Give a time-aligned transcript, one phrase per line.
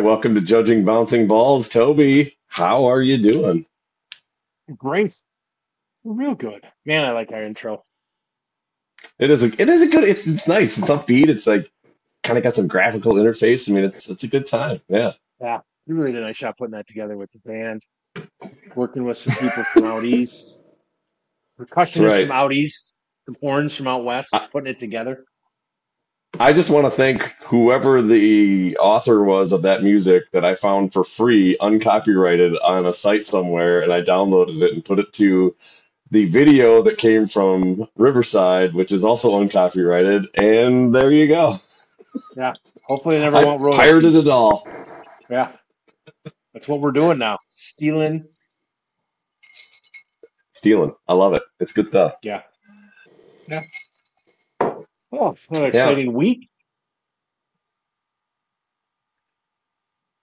[0.00, 1.68] Welcome to Judging Bouncing Balls.
[1.68, 3.66] Toby, how are you doing?
[4.76, 5.16] Great.
[6.04, 6.64] Real good.
[6.86, 7.84] Man, I like our intro.
[9.18, 10.78] It is a it is a good it's it's nice.
[10.78, 11.28] It's upbeat.
[11.28, 11.70] It's like
[12.22, 13.68] kind of got some graphical interface.
[13.68, 14.80] I mean, it's it's a good time.
[14.88, 15.12] Yeah.
[15.40, 15.60] Yeah.
[15.86, 17.82] You really did a nice job putting that together with the band.
[18.76, 20.60] Working with some people from out east.
[21.58, 22.26] Percussionists Right.
[22.26, 22.98] from out east.
[23.26, 24.34] Some horns from out west.
[24.34, 25.24] I, Putting it together.
[26.40, 30.92] I just want to thank whoever the author was of that music that I found
[30.92, 35.56] for free, uncopyrighted on a site somewhere, and I downloaded it and put it to
[36.10, 40.28] the video that came from Riverside, which is also uncopyrighted.
[40.34, 41.60] And there you go.
[42.36, 42.52] Yeah.
[42.84, 44.16] Hopefully they never I pirated royalties.
[44.16, 44.66] it all.
[45.28, 45.52] Yeah.
[46.52, 47.38] That's what we're doing now.
[47.48, 48.26] Stealing.
[50.52, 50.94] Stealing.
[51.06, 51.42] I love it.
[51.60, 52.14] It's good stuff.
[52.22, 52.42] Yeah.
[53.48, 53.62] Yeah.
[55.12, 55.98] Oh, what an Yeah.
[55.98, 56.48] exciting week.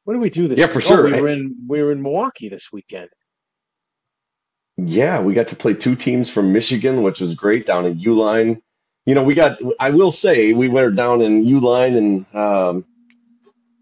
[0.06, 0.74] What do we do this Yeah, week?
[0.74, 1.02] for Oh, sure.
[1.02, 3.10] we were in we were in Milwaukee this weekend.
[4.78, 8.62] Yeah, we got to play two teams from Michigan, which was great down in Uihlein.
[9.06, 12.86] You know, we got, I will say, we went down in Uihlein and um,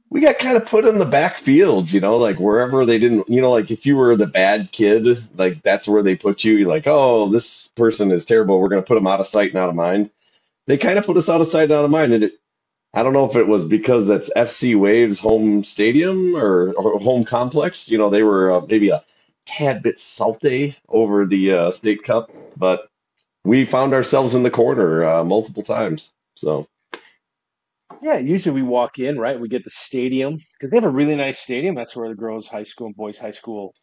[0.09, 3.29] we got kind of put in the back fields, you know, like wherever they didn't,
[3.29, 6.55] you know, like if you were the bad kid, like that's where they put you.
[6.57, 8.59] You're like, oh, this person is terrible.
[8.59, 10.11] We're going to put them out of sight and out of mind.
[10.67, 12.13] They kind of put us out of sight out of mind.
[12.13, 12.33] And it,
[12.93, 17.25] I don't know if it was because that's SC Wave's home stadium or, or home
[17.25, 17.89] complex.
[17.89, 19.03] You know, they were uh, maybe a
[19.45, 22.87] tad bit salty over the uh, state cup, but
[23.43, 26.13] we found ourselves in the corner uh, multiple times.
[26.35, 26.67] So
[28.01, 29.39] Yeah, usually we walk in, right?
[29.39, 31.75] We get the stadium because they have a really nice stadium.
[31.75, 33.73] That's where the girls' high school and boys' high school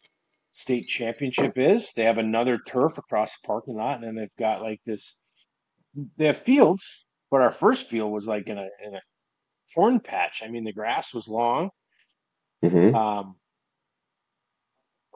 [0.51, 1.93] state championship is.
[1.93, 5.19] They have another turf across the parking lot, and then they've got like this.
[6.17, 9.01] They have fields, but our first field was like in a in a
[9.75, 10.41] corn patch.
[10.43, 11.69] I mean, the grass was long,
[12.63, 12.95] mhm.
[12.95, 13.35] um,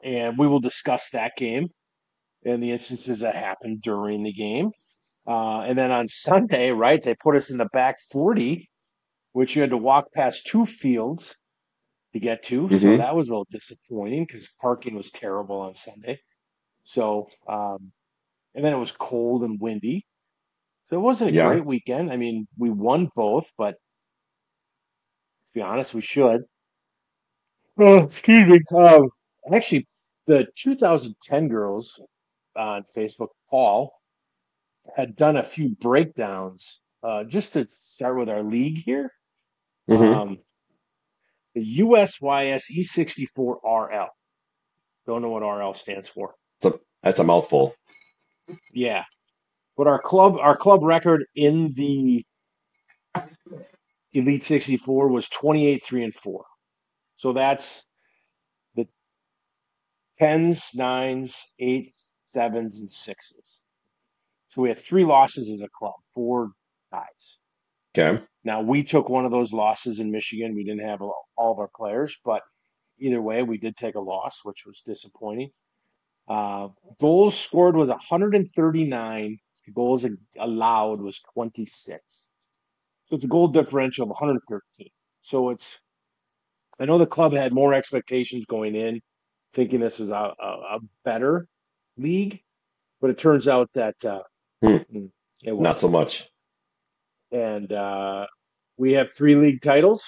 [0.04, 1.68] and we will discuss that game
[2.44, 4.70] and the instances that happened during the game.
[5.26, 8.70] Uh, and then on Sunday, right, they put us in the back forty,
[9.32, 11.36] which you had to walk past two fields
[12.12, 12.68] to get to.
[12.70, 12.98] So Mhm.
[12.98, 16.20] that was a little disappointing because parking was terrible on Sunday.
[16.84, 17.92] So, um,
[18.54, 20.06] and then it was cold and windy.
[20.86, 21.48] So it wasn't a Yeah.
[21.48, 22.12] great weekend.
[22.12, 23.72] I mean, we won both, but
[25.46, 26.42] to be honest, we should.
[27.78, 28.60] Oh, excuse me.
[28.74, 29.10] Um,
[29.52, 29.86] actually,
[30.26, 32.00] the 2010 girls
[32.56, 33.92] on Facebook, Paul,
[34.96, 39.10] had done a few breakdowns uh, just to start with our league here.
[39.88, 40.14] Mhm.
[40.14, 40.38] Um,
[41.54, 44.08] the USYS E64 RL.
[45.06, 46.34] Don't know what RL stands for.
[46.62, 47.74] So that's a mouthful.
[48.72, 49.04] Yeah.
[49.76, 52.24] But our club our club record in the
[54.12, 56.44] Elite 64 was 28 3 and 4.
[57.16, 57.84] So that's
[58.74, 58.86] the
[60.20, 63.60] 10s, 9s, 8s, 7s and 6s.
[64.48, 66.52] So we had three losses as a club, four
[66.92, 67.38] ties.
[67.96, 68.22] Okay.
[68.44, 70.54] Now we took one of those losses in Michigan.
[70.54, 72.42] We didn't have all of our players, but
[72.98, 75.50] either way, we did take a loss, which was disappointing.
[76.28, 76.68] Uh,
[77.00, 79.38] goals scored was 139.
[79.74, 80.06] Goals
[80.38, 82.28] allowed was 26.
[83.06, 84.88] So it's a goal differential of 113.
[85.20, 85.80] So it's,
[86.78, 89.00] I know the club had more expectations going in,
[89.52, 91.48] thinking this was a, a, a better
[91.96, 92.40] league,
[93.00, 94.22] but it turns out that uh,
[94.62, 94.76] Hmm.
[94.92, 95.10] mm,
[95.44, 96.28] it Not so much.
[97.30, 98.26] And uh,
[98.78, 100.04] we have three league titles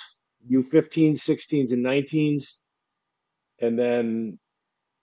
[0.51, 2.59] U15s, 16s, and 19s.
[3.61, 4.39] And then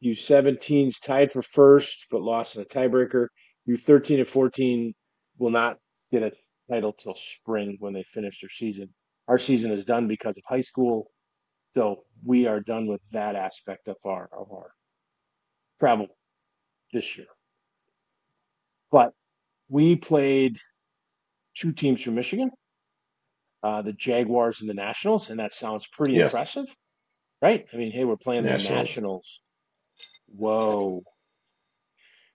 [0.04, 3.28] U17s tied for first, but lost in a tiebreaker.
[3.68, 4.94] U13 and 14
[5.38, 5.78] will not
[6.12, 6.32] get a
[6.70, 8.94] title till spring when they finish their season.
[9.28, 11.12] Our season is done because of high school,
[11.72, 14.72] so we are done with that aspect of our of our
[15.80, 16.08] travel
[16.94, 17.28] this year.
[18.92, 19.14] But
[19.68, 20.58] we played
[21.56, 22.52] two teams from Michigan,
[23.64, 26.32] uh, the Jaguars and the Nationals, and that sounds pretty Yes.
[26.32, 26.68] impressive,
[27.42, 27.66] right?
[27.74, 28.78] I mean, hey, we're playing the Nationals.
[28.78, 29.42] Nationals.
[30.28, 31.04] Whoa.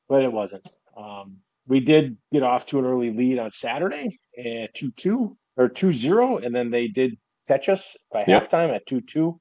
[0.08, 0.68] But it wasn't.
[0.96, 5.68] Um, we did get off to an early lead on Saturday at 2 2 or
[5.68, 7.16] 2 0, and then they did
[7.48, 8.50] catch us by Yep.
[8.50, 9.40] halftime at 2 2.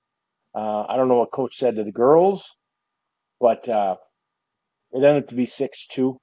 [0.55, 2.55] Uh, I don't know what coach said to the girls,
[3.39, 3.95] but uh,
[4.91, 6.17] it ended up to be 6 2.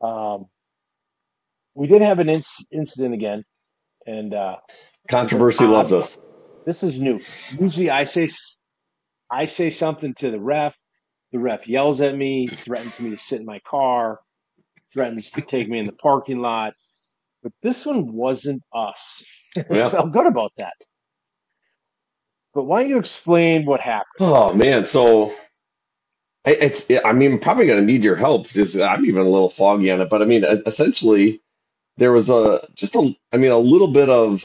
[0.00, 0.46] Um,
[1.74, 3.44] we did have an inc- incident again,
[4.06, 6.16] and uh, it was an Controversy loves us.
[6.66, 7.20] This is new.
[7.58, 8.28] Usually, I say
[9.30, 10.76] I say something to the ref.
[11.32, 14.20] The ref yells at me, threatens me to sit in my car,
[14.92, 16.74] threatens to take me in the parking lot.
[17.42, 19.24] But this one wasn't us.
[19.56, 19.88] I Yeah.
[19.88, 20.74] felt good about that.
[22.54, 24.06] but why don't you explain what happened?
[24.20, 25.34] Oh man, so
[26.46, 29.50] I- it's I mean, I'm probably gonna need your help because I'm even a little
[29.50, 30.10] foggy on it.
[30.10, 31.40] But I mean, essentially,
[31.98, 34.44] there was a just a I mean a little bit of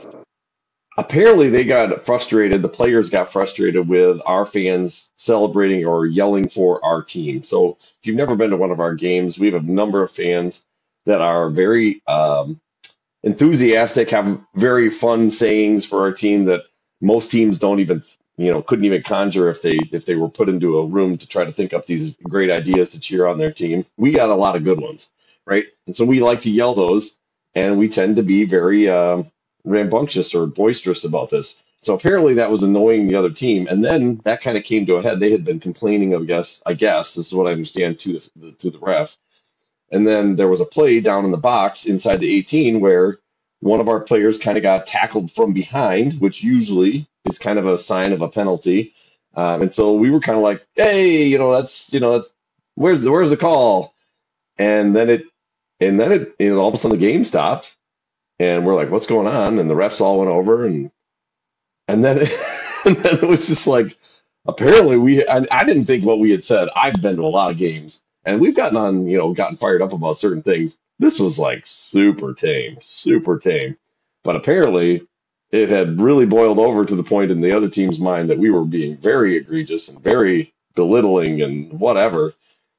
[0.97, 2.61] apparently they got frustrated.
[2.61, 7.43] The players got frustrated with our fans celebrating or yelling for our team.
[7.43, 10.11] So if you've never been to one of our games, we have a number of
[10.11, 10.63] fans
[11.05, 12.59] that are very um,
[13.23, 16.63] enthusiastic, have very fun sayings for our team that
[16.99, 18.03] most teams don't even,
[18.37, 21.27] you know, couldn't even conjure if they if they were put into a room to
[21.27, 23.85] try to think up these great ideas to cheer on their team.
[23.97, 25.09] We got a lot of good ones,
[25.45, 25.65] right?
[25.85, 27.17] And so we like to yell those,
[27.53, 29.31] and we tend to be very um,
[29.67, 31.63] rambunctious or boisterous about this.
[31.83, 34.95] So apparently that was annoying the other team, and then that kind of came to
[34.95, 35.19] a head.
[35.19, 36.61] They had been complaining, I guess.
[36.65, 39.15] I guess this is what I understand to the to the ref
[39.91, 43.19] and then there was a play down in the box inside the 18 where
[43.61, 47.67] one of our players kind of got tackled from behind, which usually is kind of
[47.67, 48.93] a sign of a penalty.
[49.35, 52.31] Um, and so we were kind of like, hey, you know, that's, you know, that's,
[52.75, 53.95] where's the, where's the call?
[54.57, 55.25] And then it,
[55.81, 57.76] and then it, you know, all of a sudden the game stopped
[58.39, 59.59] and we're like, what's going on?
[59.59, 60.91] And the refs all went over and,
[61.87, 62.19] and then,
[62.85, 63.97] and then it was just like,
[64.47, 66.69] apparently we, I, I didn't think what we had said.
[66.75, 69.81] I've been to a lot of games and we've gotten on, you know, gotten fired
[69.81, 70.77] up about certain things.
[70.99, 73.77] This was like super tame, super tame.
[74.23, 75.07] But apparently,
[75.51, 78.49] it had really boiled over to the point in the other team's mind that we
[78.51, 82.33] were being very egregious and very belittling and whatever.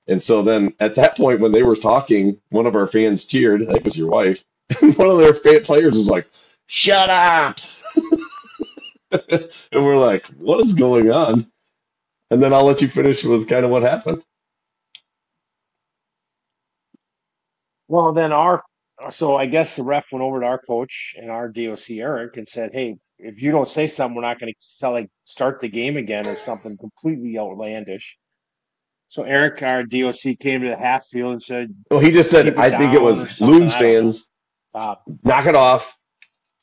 [0.08, 3.62] And so then at that point, when they were talking, one of our fans cheered.
[3.62, 4.44] I think it was your wife.
[4.80, 6.28] One of their players was like,
[6.66, 7.58] "Shut up!"
[9.30, 11.50] and we're like, "What is going on?"
[12.30, 14.22] And then I'll let you finish with kind of what happened.
[17.88, 18.62] Well, then our
[19.10, 22.46] so I guess the ref went over to our coach and our DOC Eric and
[22.46, 25.96] said, "Hey, if you don't say something, we're not going to like start the game
[25.96, 28.18] again or something completely outlandish."
[29.08, 32.54] So Eric, our DOC, came to the half field and said, Well, he just said,
[32.56, 33.40] I think it was.
[33.40, 34.27] Loons fans,
[34.70, 35.04] Stop.
[35.24, 35.96] knock it off.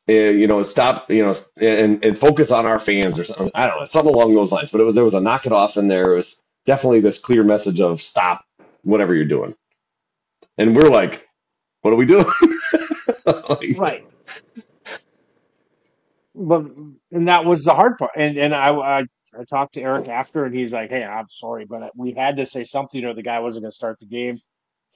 [0.10, 1.10] Uh, you know, stop.
[1.10, 3.52] You know, and and focus on our fans or something.
[3.56, 4.72] I don't know, something along those lines.
[4.72, 6.14] But it was there was a knock it off in there.
[6.14, 8.46] It was definitely this clear message of stop
[8.84, 9.56] whatever you're doing.
[10.58, 11.28] And we're like,
[11.82, 12.26] what are we doing?
[13.50, 14.06] Like, Right.
[16.36, 16.66] But
[17.12, 18.12] and that was the hard part.
[18.16, 19.00] And and I, I
[19.40, 22.46] I talked to Eric after, and he's like, "Hey, I'm sorry, but we had to
[22.46, 24.36] say something, or the guy wasn't going to start the game."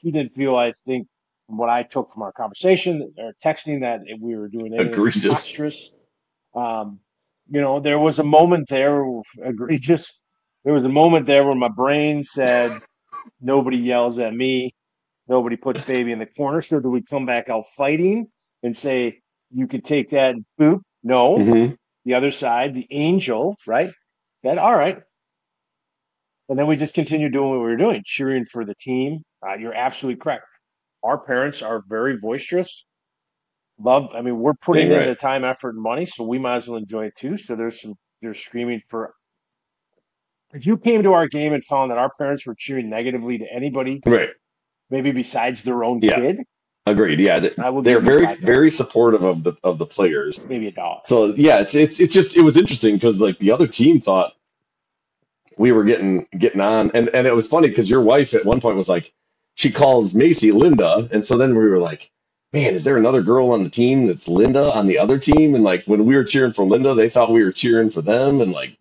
[0.02, 1.08] He didn't feel, I think,
[1.50, 5.96] from what I took from our conversation or texting, that we were doing Egregious.
[6.56, 7.00] Um,
[7.50, 9.04] you know, there was a moment there,
[9.44, 10.22] egregious.
[10.64, 12.80] There was a moment there where my brain said,
[13.42, 14.72] "Nobody yells at me.
[15.28, 18.28] Nobody puts baby in the corner." So do we come back out fighting
[18.62, 20.82] and say, "You can take that and boop"?
[21.02, 21.78] No mhm.
[22.06, 23.90] the other side, the angel, right?
[24.46, 25.00] Said, all right.
[26.48, 29.20] And then we just continue doing what we were doing, cheering for the team.
[29.46, 30.44] Uh, you're absolutely correct.
[31.04, 32.86] Our parents are very boisterous.
[33.82, 36.58] Love, I mean, we're putting Dang in the time, effort, and money, so we might
[36.58, 37.38] as well enjoy it too.
[37.38, 39.14] So there's some, they're screaming for.
[40.54, 43.46] If you came to our game and found that our parents were cheering negatively to
[43.54, 44.30] anybody, Right.
[44.90, 46.16] maybe besides their own Yeah.
[46.16, 46.38] kid,
[46.86, 47.20] Agreed.
[47.20, 47.40] Yeah.
[47.40, 50.44] They- I would They're very dollars, very supportive of the of the players.
[50.48, 51.02] maybe a dollar.
[51.06, 54.34] So yeah, it's it's it's just it was interesting because like the other team thought
[55.58, 58.60] we were getting getting on, and and it was funny because your wife at one
[58.60, 59.12] point was like,
[59.60, 62.10] she calls Macy Linda, and so then we were like,
[62.54, 65.54] man, is there another girl on the team that's Linda on the other team?
[65.54, 68.40] And like when we were cheering for Linda, they thought we were cheering for them,
[68.40, 68.78] and like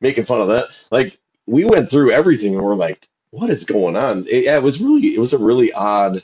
[0.00, 0.68] making fun of that.
[0.92, 4.24] Like we went through everything, and we're like, what is going on?
[4.28, 6.22] It, yeah, it was really it was a really odd.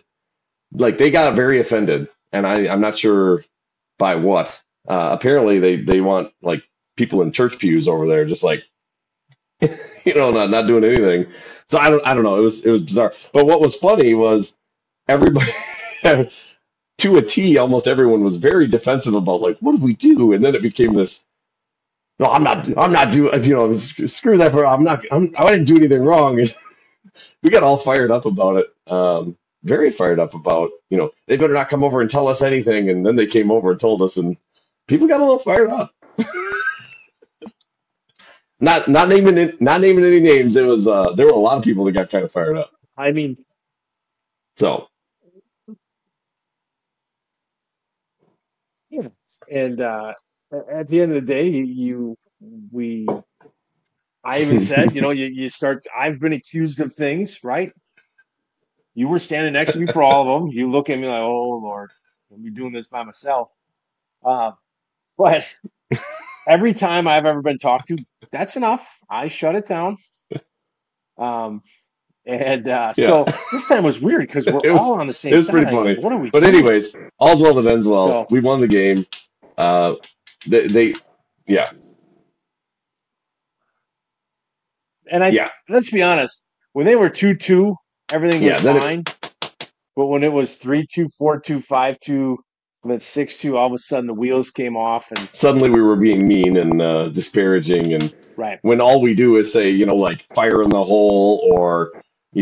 [0.72, 3.44] Like they got very offended, and I I'm not sure
[3.98, 4.62] by what.
[4.86, 6.62] Uh, apparently, they they want like
[6.96, 8.62] people in church pews over there, just like
[10.04, 11.26] you know, not not doing anything.
[11.68, 12.38] So I don't I don't know.
[12.38, 13.14] It was it was bizarre.
[13.32, 14.56] But what was funny was
[15.08, 15.52] everybody
[16.98, 20.32] to a T, almost everyone was very defensive about like, what do we do?
[20.32, 21.24] And then it became this.
[22.20, 22.66] No, I'm not.
[22.78, 23.44] I'm not doing.
[23.44, 24.54] You know, screw that.
[24.54, 25.04] I'm not.
[25.12, 26.40] I'm, I didn't do anything wrong.
[26.40, 26.54] And
[27.42, 28.68] we got all fired up about it.
[28.92, 30.70] Um, very fired up about.
[30.90, 32.90] You know, they better not come over and tell us anything.
[32.90, 34.36] And then they came over and told us, and
[34.88, 35.94] people got a little fired up.
[38.60, 40.56] Not not naming not naming any names.
[40.56, 42.72] It was uh, there were a lot of people that got kind of fired up.
[42.96, 43.36] I mean,
[44.56, 44.88] So
[48.90, 49.08] Yeah.
[49.50, 50.14] And uh,
[50.52, 52.16] a- at the end of the day, you, you
[52.72, 53.20] we,
[54.24, 55.84] I even said, you know, you, you start.
[55.96, 57.72] I've been accused of things, right?
[58.94, 60.50] You were standing next to me for all of them.
[60.50, 61.90] You look at me like, oh Lord,
[62.32, 63.50] I'll be doing this by myself.
[64.24, 64.52] Uh,
[65.18, 65.46] but
[66.48, 67.98] every time I've ever been talked to,
[68.32, 68.98] that's enough.
[69.10, 69.98] I shut it down.
[71.18, 71.62] Um,
[72.24, 73.06] and uh, Yeah.
[73.06, 75.46] so this time was weird because we're It was- all on the same it was
[75.46, 75.52] side.
[75.52, 75.98] pretty funny.
[75.98, 76.30] what are we?
[76.30, 76.54] But doing?
[76.54, 78.08] anyways, all's well that ends well.
[78.08, 79.04] So- we won the game.
[79.56, 79.94] Uh,
[80.46, 80.94] they, they
[81.48, 81.72] yeah,
[85.10, 87.74] and I yeah, let's be honest, when they were two two,
[88.12, 89.04] everything was Yeah, it- fine.
[89.96, 92.38] but when it was three two, four two, five two,
[92.84, 95.96] then six two, all of a sudden the wheels came off, and suddenly we were
[95.96, 99.96] being mean and uh, disparaging, and right, when all we do is say, you know,
[99.96, 101.92] like fire in the hole or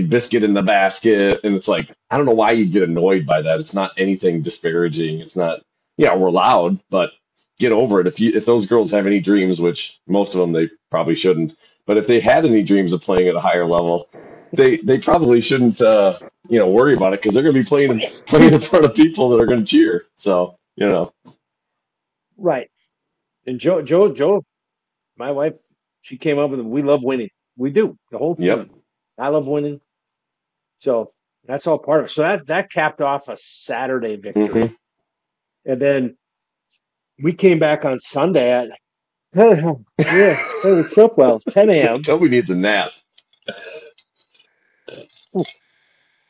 [0.02, 3.42] biscuit in the basket, and it's like I don't know why you'd get annoyed by
[3.42, 3.60] that.
[3.60, 5.20] It's not anything disparaging.
[5.20, 5.60] It's not.
[5.96, 7.12] Yeah, we're loud, but
[7.58, 8.06] get over it.
[8.06, 11.56] If you if those girls have any dreams, which most of them they probably shouldn't,
[11.86, 14.08] but if they had any dreams of playing at a higher level,
[14.52, 17.66] they they probably shouldn't uh, you know worry about it because they're going to be
[17.68, 20.06] playing playing in front of people that are going to cheer.
[20.16, 21.12] So you know,
[22.36, 22.70] right.
[23.46, 24.44] And Joe, Joe, Joe,
[25.16, 25.58] my wife,
[26.02, 27.30] she came up with we love winning.
[27.56, 28.68] We do the whole Yep.
[29.18, 29.80] I love winning.
[30.76, 31.12] So
[31.46, 32.10] that's all part of it.
[32.10, 34.46] So that that capped off a Saturday victory.
[34.48, 34.76] Mhm.
[35.66, 36.16] And then
[37.22, 38.68] we came back on Sunday at
[39.36, 42.02] yeah, it was so well, 10 a.m.
[42.02, 42.92] Toby needs a nap.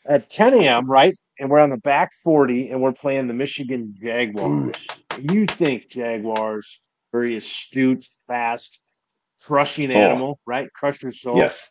[0.09, 1.15] At 10 a.m., right?
[1.39, 4.87] And we're on the back 40 and we're playing the Michigan Jaguars.
[5.31, 6.81] You think Jaguars,
[7.13, 8.81] very astute, fast,
[9.43, 9.95] crushing Oh.
[9.95, 10.73] animal, right?
[10.73, 11.39] Crush your soul.
[11.39, 11.71] Yes.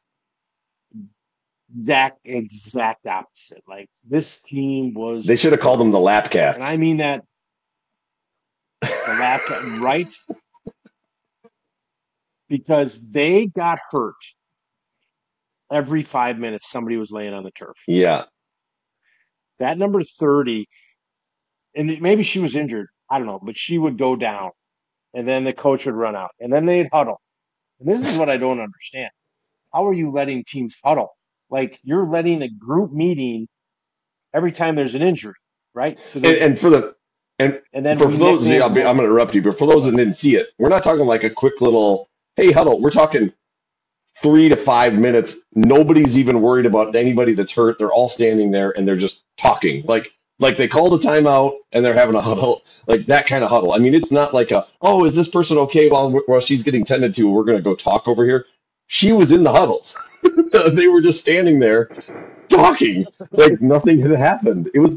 [1.75, 3.63] Exact, exact opposite.
[3.67, 6.55] Like this team was, They should have called them the lap cats.
[6.55, 7.23] and I mean that
[8.81, 8.87] the
[9.19, 10.07] lap cat, right?
[12.47, 14.13] Because they got hurt
[15.71, 16.69] every five minutes.
[16.69, 17.77] Somebody was laying on the turf.
[17.87, 18.23] yeah.
[19.59, 20.67] That number thirty,
[21.75, 22.87] and maybe she was injured.
[23.09, 24.51] I don't know, but she would go down,
[25.13, 27.21] and then the coach would run out, and then they'd huddle.
[27.79, 29.11] And this is what I don't understand.
[29.73, 31.09] How are you letting teams huddle?
[31.49, 33.47] Like you're letting a group meeting
[34.33, 35.33] every time there's an injury,
[35.73, 35.97] right?
[36.09, 36.95] So And, and for the
[37.39, 39.67] and and then for those, yeah, I'll be, I'm going to interrupt you, but for
[39.67, 42.81] those that didn't see it, we're not talking like a quick little, hey, huddle.
[42.81, 43.33] We're talking
[44.21, 45.35] three to five minutes.
[45.53, 47.77] Nobody's even worried about anybody that's hurt.
[47.77, 49.83] They're all standing there and they're just talking.
[49.85, 53.49] Like, like they called a timeout and they're having a huddle, like that kind of
[53.49, 53.73] huddle.
[53.73, 56.83] I mean, it's not like a, oh, is this person okay while while she's getting
[56.83, 57.29] tended to?
[57.29, 58.45] We're going to go talk over here.
[58.87, 59.85] She was in the huddle.
[60.73, 61.89] they were just standing there
[62.49, 64.69] talking like nothing had happened.
[64.73, 64.95] It was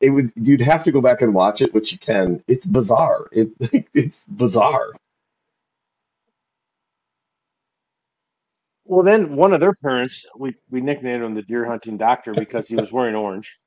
[0.00, 2.42] it would you'd have to go back and watch it, which you can.
[2.46, 3.28] It's bizarre.
[3.32, 3.50] It
[3.94, 4.92] it's bizarre.
[8.88, 12.68] Well, then one of their parents, we, we nicknamed him the deer hunting doctor because
[12.68, 13.58] he was wearing orange.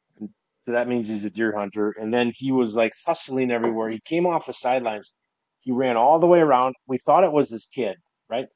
[0.66, 1.94] So that means he's a deer hunter.
[2.00, 3.90] And then he was like hustling everywhere.
[3.90, 5.14] He came off the sidelines.
[5.62, 6.76] He ran all the way around.
[6.88, 7.98] We thought it was his kid,
[8.30, 8.48] right?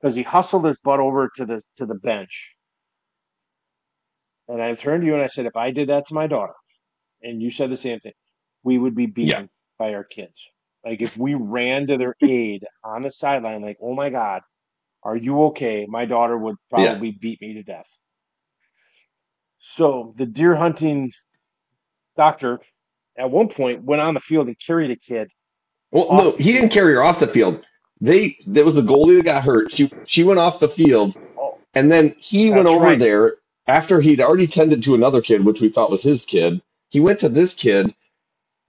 [0.00, 2.54] Because he hustled his butt over to the to the bench.
[4.48, 6.54] And I turned to you and I said, if I did that to my daughter,
[7.22, 8.12] and you said the same thing,
[8.64, 9.46] we would be beaten Yeah.
[9.78, 10.48] by our kids.
[10.84, 14.42] Like if we ran to their aid on the sideline, like, oh my God,
[15.02, 15.86] are you okay?
[15.88, 16.90] My daughter would Yeah.
[16.94, 17.98] probably beat me to death.
[19.58, 21.12] So the deer hunting
[22.16, 22.60] doctor
[23.16, 25.30] at one point went on the field and carried a kid.
[25.90, 27.64] Well, no, he didn't carry her off the field.
[28.00, 29.70] They there was the goalie that got hurt.
[29.70, 32.98] She she went off the field, Oh, and then he went over right.
[32.98, 36.60] there after he'd already tended to another kid, which we thought was his kid.
[36.90, 37.94] He went to this kid,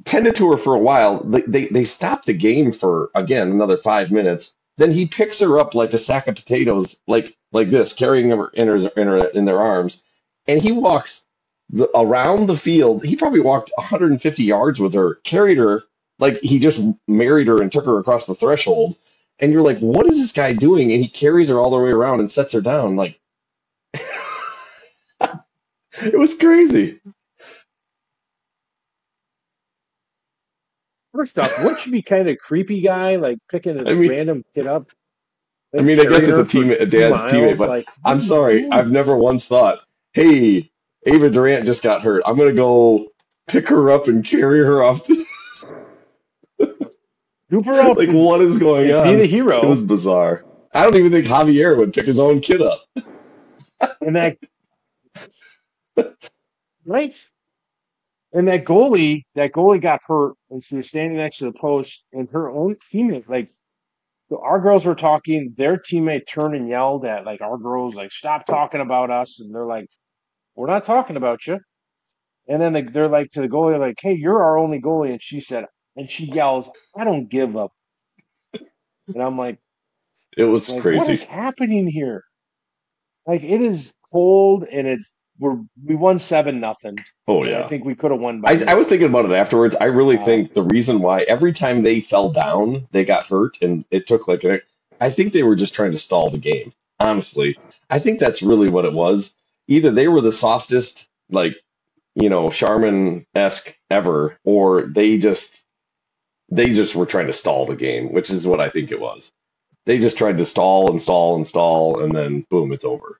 [0.05, 1.23] tended to her for a while.
[1.23, 4.53] They they, they stopped the game for again another five minutes.
[4.77, 8.47] Then he picks her up like a sack of potatoes, like like this, carrying her
[8.49, 10.01] in her in, her, in their arms,
[10.47, 11.25] and he walks
[11.69, 13.03] the, around the field.
[13.03, 15.83] He probably walked 150 yards with her, carried her
[16.19, 18.95] like he just married her and took her across the threshold.
[19.39, 20.91] And you're like, what is this guy doing?
[20.91, 22.95] And he carries her all the way around and sets her down.
[22.95, 23.19] Like,
[23.93, 24.01] it
[26.17, 26.99] was crazy.
[31.13, 34.45] First off, wouldn't you be kind of creepy guy, like picking a I mean- random
[34.53, 34.87] kid up?
[35.75, 38.67] I mean, I guess it's a teammate, a dad's miles, teammate, but like, I'm sorry.
[38.71, 39.79] I've never once thought,
[40.11, 40.71] hey,
[41.07, 42.21] Ava Durant just got hurt.
[42.27, 43.07] I'm going to go
[43.47, 45.07] pick her up and carry her off.
[46.59, 46.89] The,
[47.49, 49.07] Scoop her up like, what is going on?
[49.07, 49.61] be the hero.
[49.61, 50.43] It was bizarre.
[50.73, 52.83] I don't even think Javier would pick his own kid up.
[54.01, 54.37] and that
[56.85, 57.27] right
[58.33, 62.05] and that goalie that goalie got hurt and she was standing next to the post
[62.13, 63.49] and her own teammate like
[64.29, 68.11] so our girls were talking their teammate turned and yelled at like our girls like
[68.11, 69.87] stop talking about us and they're like
[70.55, 71.59] we're not talking about you
[72.47, 75.21] and then they, they're like to the goalie like hey you're our only goalie and
[75.21, 77.71] she said and she yells i don't give up.
[79.13, 79.59] and I'm like,
[80.37, 82.23] It was like what is happening here?
[83.25, 86.97] Like it is cold, and it's we're we won seven nothing,
[87.27, 89.31] Oh yeah, I think we could have won by I, I was thinking about it
[89.31, 89.75] afterwards.
[89.75, 93.57] I really Uh, think the reason why every time they fell down, they got hurt,
[93.61, 94.61] and it took like an.
[95.01, 96.73] I think they were just trying to stall the game.
[96.99, 97.57] Honestly,
[97.89, 99.33] I think that's really what it was.
[99.67, 101.55] Either they were the softest, like
[102.15, 105.63] you know, Charmin esque ever, or they just
[106.49, 109.31] they just were trying to stall the game, which is what I think it was.
[109.85, 113.19] They just tried to stall and stall and stall, and then boom, it's over.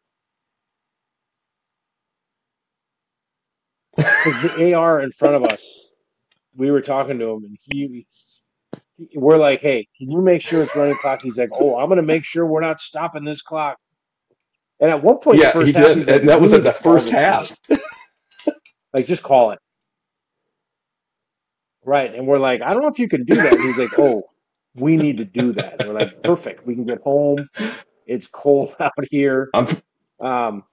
[3.96, 5.92] Because the AR in front of us,
[6.56, 8.06] we were talking to him, and he,
[9.16, 12.02] we're like, "Hey, can you make sure it's running clock?" He's like, "Oh, I'm gonna
[12.02, 13.78] make sure we're not stopping this clock."
[14.80, 16.64] And at one point, in the Yeah, he half, did, like, and that was at
[16.64, 17.56] the first half.
[18.96, 19.60] Like, just call it."
[21.86, 24.24] Right, and we're like, "I don't know if you can do that." He's like, "Oh,
[24.76, 26.66] we need to do that." And we're like, "Perfect.
[26.66, 27.50] We can get home.
[28.06, 29.50] It's cold out here."
[30.22, 30.64] Um,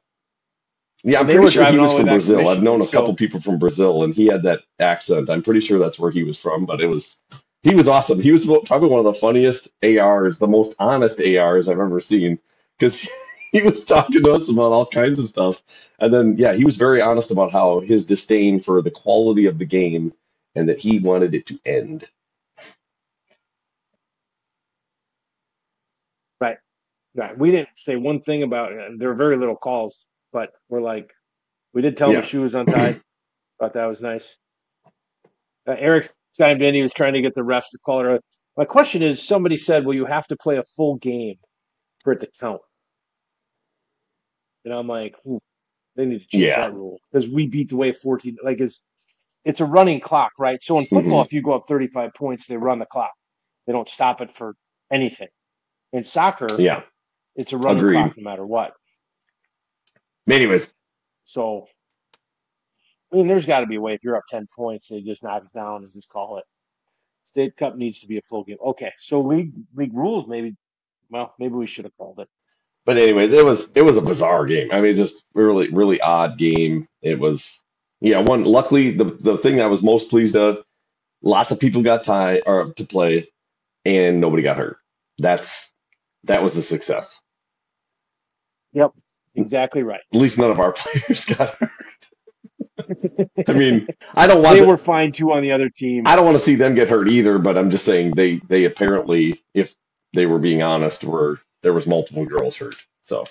[1.02, 2.49] Yeah, I'm they pretty sure he was from Brazil.
[2.49, 5.30] I've known a couple people from Brazil, and he had that accent.
[5.30, 7.21] I'm pretty sure that's where he was from, but it was
[7.62, 8.21] he was awesome.
[8.21, 12.38] He was probably one of the funniest ARs, the most honest ARs I've ever seen,
[12.78, 13.07] because
[13.52, 15.62] he was talking to us about all kinds of stuff.
[15.99, 19.59] And then, yeah, he was very honest about how his disdain for the quality of
[19.59, 20.12] the game
[20.54, 22.07] and that he wanted it to end.
[26.40, 26.59] right,
[27.14, 27.38] right.
[27.38, 28.99] We didn't say one thing about it.
[28.99, 31.10] There were very little calls, but we're like,
[31.75, 33.00] we did tell him Yeah, his shoe was untied.
[33.60, 34.37] Thought that was nice.
[35.68, 36.75] Uh, Eric chimed in.
[36.75, 38.04] He was trying to get the refs to call it.
[38.08, 38.20] early.
[38.56, 41.36] My question is: Somebody said, "Well, you have to play a full game
[42.04, 42.60] for it to count,"
[44.64, 45.40] and I'm like, "Ooh,
[45.97, 48.38] they need to change yeah, that rule because we beat the way 14.
[48.45, 48.82] Like, it's
[49.45, 50.62] it's a running clock, right?
[50.62, 53.12] So in football, hmm if you go up 35 points, they run the clock.
[53.66, 54.54] They don't stop it for
[54.93, 55.28] anything.
[55.93, 56.82] In soccer, yeah,
[57.36, 57.93] it's a running agreed.
[57.93, 58.73] clock no matter what.
[60.28, 60.73] Anyways,
[61.25, 61.67] So,
[63.13, 63.95] I mean, there's got to be a way.
[63.95, 66.45] If you're up 10 points, they just knock it down and just call it.
[67.25, 68.59] State Cup needs to be a full game.
[68.65, 70.56] Okay, so league league rules maybe.
[71.11, 72.28] Well, maybe we should have called it.
[72.87, 74.69] but anyways, it was it was a bizarre game.
[74.73, 76.87] I mean, just really really odd game.
[77.02, 77.65] It was
[78.00, 78.19] yeah.
[78.21, 80.63] One luckily the the thing that I was most pleased of,
[81.23, 83.28] lots of people got tie or to play,
[83.85, 84.78] and nobody got hurt.
[85.19, 85.73] That's
[86.25, 87.21] that was a success.
[88.73, 88.93] Yep,
[89.34, 90.00] exactly right.
[90.12, 91.71] At least none of our players got hurt.
[93.49, 96.04] I mean, I don't want they the, were fine too on the other team.
[96.06, 97.38] I don't want to see them get hurt either.
[97.38, 99.75] But I'm just saying they they apparently, if
[100.14, 102.76] they were being honest, were there was multiple girls hurt.
[103.00, 103.25] So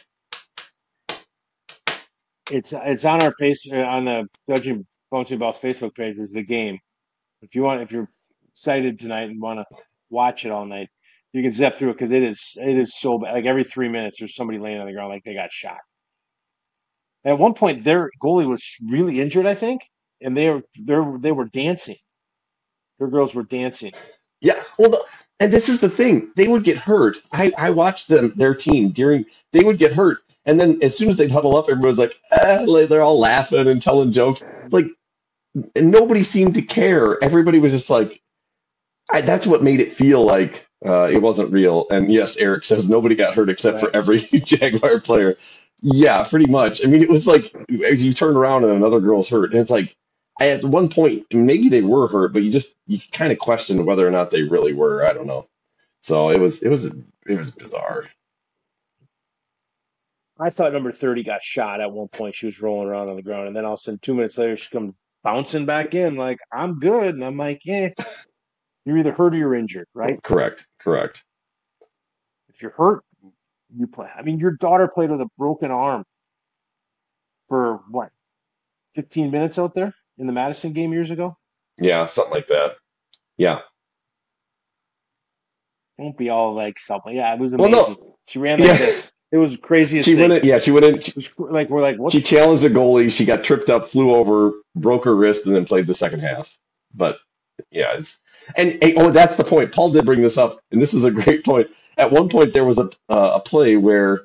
[2.52, 6.18] It's it's on our face uh, on the Judging Bouncing Balls Facebook page.
[6.18, 6.80] Is the game.
[7.42, 8.08] If you want, if you're
[8.52, 9.66] excited tonight and want to
[10.10, 10.90] watch it all night,
[11.34, 13.34] you can zip through it because it is it is so bad.
[13.34, 15.78] Like every three minutes, there's somebody laying on the ground like they got shot.
[17.26, 19.90] At one point, their goalie was really injured, I think,
[20.22, 20.64] and they were
[21.20, 21.98] they were, dancing.
[22.98, 23.92] Their girls were dancing.
[24.42, 25.04] Yeah, well, the,
[25.40, 26.32] and this is the thing.
[26.36, 27.18] They would get hurt.
[27.32, 30.20] I, I watched them, their team during, they would get hurt.
[30.46, 33.68] And then as soon as they'd huddle up, everybody's like, eh, like, they're all laughing
[33.68, 34.44] and telling jokes.
[34.72, 34.88] Like,
[35.76, 37.22] and nobody seemed to care.
[37.24, 38.22] Everybody was just like,
[39.12, 41.88] I, that's what made it feel like uh, it wasn't real.
[41.90, 45.38] And yes, Eric says nobody got hurt except for every Jaguar player.
[45.82, 46.84] Yeah, pretty much.
[46.84, 47.54] I mean, it was like
[47.86, 49.96] as you turn around and another girl's hurt, and it's like
[50.42, 54.08] at one point maybe they were hurt, but you just you kind of questioned whether
[54.08, 55.06] or not they really were.
[55.06, 55.48] I don't know.
[56.02, 58.10] So it was it was it was bizarre.
[60.40, 62.36] I thought number thirty got shot at one point.
[62.36, 64.38] She was rolling around on the ground, and then all of a sudden, two minutes
[64.38, 67.90] later, she comes bouncing back in like I'm good, and I'm like, yeah,
[68.86, 70.22] you're either hurt or you're injured, right?
[70.24, 70.66] Correct.
[70.80, 71.24] Correct.
[72.50, 73.04] If you're hurt,
[73.78, 74.08] you play.
[74.18, 76.04] I mean, your daughter played with a broken arm
[77.48, 78.10] for what,
[78.96, 81.38] 15 minutes out there in the Madison game years ago.
[81.80, 82.76] Yeah, something like that.
[83.38, 83.60] Yeah.
[85.98, 87.16] Won't be all like something.
[87.16, 87.96] Yeah, it was Well, amazing.
[88.00, 88.16] no.
[88.28, 88.78] She ran like Yeah.
[88.78, 89.12] this.
[89.32, 90.30] It was craziest She thing.
[90.30, 90.50] went in.
[90.50, 91.24] Yeah, she went in.
[91.38, 93.12] Like we're like, She challenged the goalie.
[93.12, 96.58] She got tripped up, flew over, broke her wrist, and then played the second half.
[96.96, 97.18] But
[97.70, 98.18] yeah, it's,
[98.56, 99.72] and, and oh, that's the point.
[99.72, 101.68] Paul did bring this up, and this is a great point.
[102.00, 104.24] At one point, there was a uh, a play where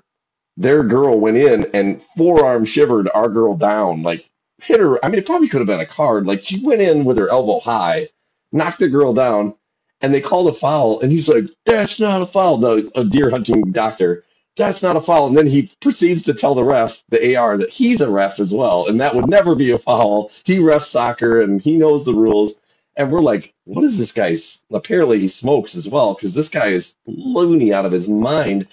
[0.58, 4.26] their girl went in and forearm shivered our girl down, like
[4.62, 5.04] hit her.
[5.04, 6.26] I mean, it probably could have been a card.
[6.26, 8.10] Like she went in with her elbow high,
[8.52, 9.54] knocked the girl down,
[10.02, 11.00] and they called a foul.
[11.00, 14.24] And he's like, "That's not a foul." The a deer hunting doctor.
[14.56, 15.28] That's not a foul.
[15.28, 18.52] And then he proceeds to tell the ref, the AR, that he's a ref as
[18.54, 20.30] well, and that would never be a foul.
[20.44, 22.54] He refs soccer and he knows the rules.
[22.96, 24.64] And we're like, what is this guy's?
[24.72, 28.68] Apparently he smokes as well because this guy is loony out of his mind.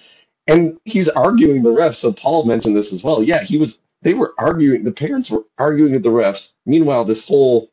[0.47, 1.95] And he's arguing the refs.
[1.95, 3.23] So Paul mentioned this as well.
[3.23, 6.53] Yeah, he was, they were arguing, the parents were arguing with the refs.
[6.65, 7.71] Meanwhile, this whole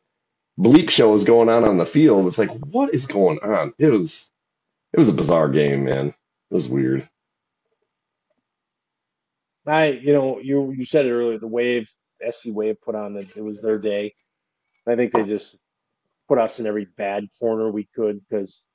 [0.59, 2.27] bleep show is going on on the field.
[2.27, 3.73] It's like, what is going on?
[3.77, 4.29] It was,
[4.93, 6.07] it was a bizarre game, man.
[6.07, 7.07] It was weird.
[9.65, 11.37] I, you know, you you said it earlier.
[11.37, 11.91] The Wave,
[12.27, 14.15] SC Wave put on that it was their day.
[14.87, 15.63] I think they just
[16.29, 18.65] put us in every bad corner we could because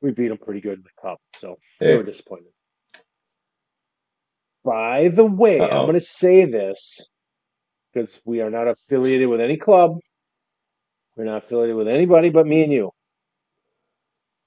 [0.00, 1.18] we beat them pretty good in the cup.
[1.36, 2.48] So we were disappointed.
[4.64, 7.08] By the way, I'm going to say this
[7.92, 9.98] because we are not affiliated with any club.
[11.16, 12.90] We're not affiliated with anybody but me and you.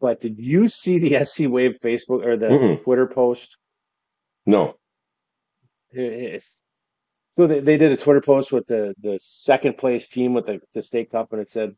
[0.02, 2.84] But did you see the SC Wave Facebook or the Mm-mm.
[2.84, 3.58] Twitter post?
[4.46, 4.76] No.
[5.92, 6.02] It-
[6.36, 6.44] it-
[7.38, 10.60] So they, they did a Twitter post with the, the second place team with the,
[10.74, 11.76] the state cup, and it said,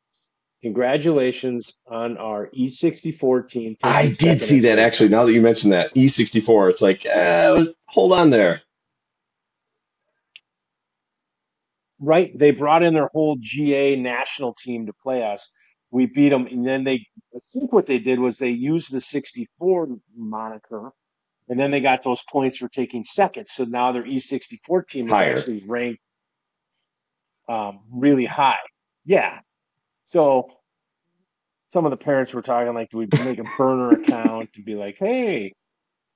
[0.64, 5.10] "Congratulations on our E64 team I did see that actually.
[5.10, 8.62] Now that you mentioned that E64, it's like, uh, hold on there.
[12.00, 12.38] Right?
[12.40, 15.52] They brought in their whole GA national team to play us.
[15.92, 17.06] We beat them, and then they.
[17.36, 20.94] I think what they did was they used the 64 moniker,
[21.50, 23.48] and then they got those points for taking second.
[23.48, 25.38] So now their E64 team is Higher.
[25.38, 26.02] actually ranked
[27.50, 28.60] um, really high.
[29.06, 29.40] Yeah.
[30.06, 30.50] So
[31.70, 34.76] some of the parents were talking like, do we make a burner account to be
[34.76, 35.54] like, hey,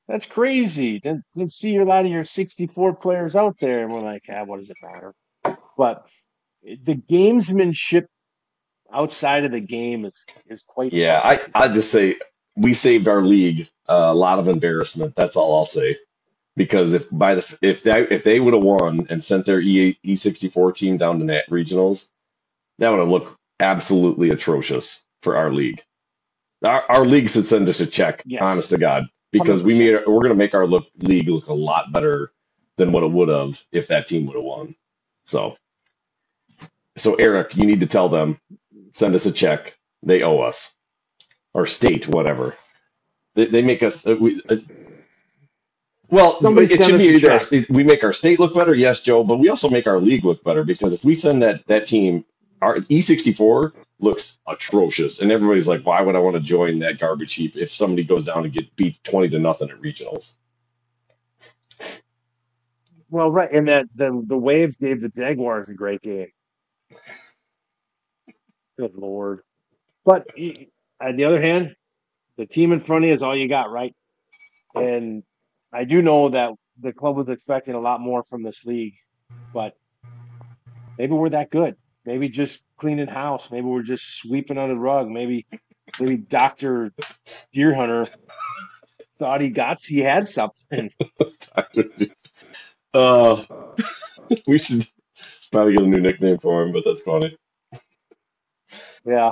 [0.08, 1.00] that's crazy.
[1.00, 3.84] Didn't, didn't see a lot of your 64 players out there.
[3.84, 5.16] And we're like, ah, what does it matter?
[5.78, 6.08] But
[6.64, 8.06] the gamesmanship
[8.94, 11.52] outside of the game is is quite Yeah, fun.
[11.56, 12.16] I I just say
[12.56, 15.16] we saved our league a lot of embarrassment.
[15.16, 15.98] That's all I'll say.
[16.58, 19.98] Because if by the if they if they would have won and sent their E
[20.04, 22.10] E sixty four team down to net regionals,
[22.80, 25.84] that would have looked absolutely atrocious for our league.
[26.64, 29.78] Our our league should send us a check, Yes, honest to God, because we 100%.
[29.78, 32.34] made we're gonna make our look league look a lot better
[32.78, 34.76] than what it would have if that team would have won.
[35.28, 35.58] So
[36.98, 38.40] so Eric, you need to tell them
[38.94, 39.78] send us a check.
[40.04, 40.74] They owe us
[41.54, 42.56] or state whatever.
[43.36, 44.06] They, they make us.
[44.06, 44.58] Uh, we, uh,
[46.10, 49.24] well, Somebody it should be either state, we make our state look better, yes, Joe,
[49.24, 52.26] but we also make our league look better because if we send that that team,
[52.62, 57.34] our E64 looks atrocious, and everybody's like, why would I want to join that garbage
[57.34, 60.34] heap if somebody goes down and get beat twenty to nothing at regionals?
[63.10, 66.30] Well, right, and that the the Waves gave the Jaguars a great game.
[68.80, 69.42] Good lord!
[70.06, 70.28] But
[71.02, 71.76] on the other hand,
[72.38, 73.96] the team in front of you is all you got, right?
[74.76, 75.24] And
[75.72, 78.96] I do know that the club was expecting a lot more from this league,
[79.54, 79.78] but
[80.98, 81.76] maybe we're that good.
[82.06, 83.52] Maybe just cleaning house.
[83.52, 85.10] Maybe we're just sweeping under the rug.
[85.10, 85.46] Maybe
[86.00, 86.92] maybe Doctor
[87.54, 88.08] Deer Hunter
[89.20, 90.92] thought he got he had something.
[92.94, 93.44] uh,
[94.48, 94.86] we should
[95.52, 97.38] probably get a new nickname for him, but that's funny.
[99.06, 99.32] Yeah.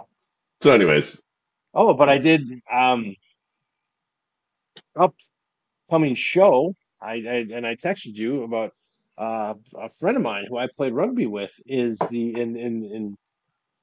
[0.62, 1.22] So, anyways,
[1.74, 3.16] Oh, but I did um
[5.90, 6.76] upcoming show.
[7.02, 8.74] I, I and I texted you about
[9.18, 13.18] uh, a friend of mine who I played rugby with is the in in, in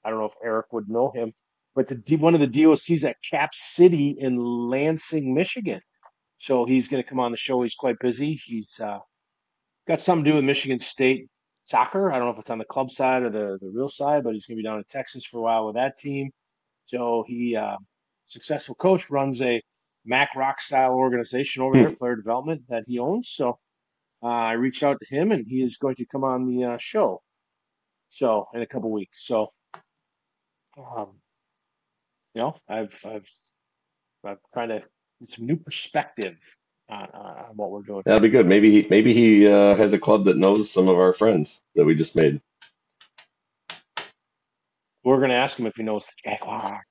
[0.04, 1.32] I don't know if Eric would know him,
[1.74, 5.80] but the one of the DOCs at Cap City in Lansing, Michigan.
[6.38, 7.62] So he's going to come on the show.
[7.62, 8.40] He's quite busy.
[8.44, 9.00] He's uh,
[9.88, 11.28] got something to do with Michigan State
[11.64, 12.12] soccer.
[12.12, 14.34] I don't know if it's on the club side or the the real side, but
[14.34, 16.30] he's going to be down in Texas for a while with that team.
[16.88, 17.78] So he, uh,
[18.26, 19.62] successful coach, runs a
[20.06, 21.82] Mac Rock style organization over Hmm.
[21.82, 23.30] there, player development that he owns.
[23.30, 23.58] So
[24.22, 26.78] uh, I reached out to him, and he is going to come on the uh,
[26.78, 27.22] show.
[28.10, 29.26] So in a couple weeks.
[29.26, 29.48] So
[30.78, 31.20] um,
[32.34, 33.28] you know, I've I've
[34.24, 34.82] I've kind of
[35.26, 36.36] some new perspective
[36.90, 38.02] on, on what we're doing.
[38.06, 38.46] that'll be good.
[38.46, 41.84] Maybe he maybe he uh, has a club that knows some of our friends that
[41.84, 42.40] we just made.
[45.08, 46.84] We're going to ask him if he knows the Jaguars.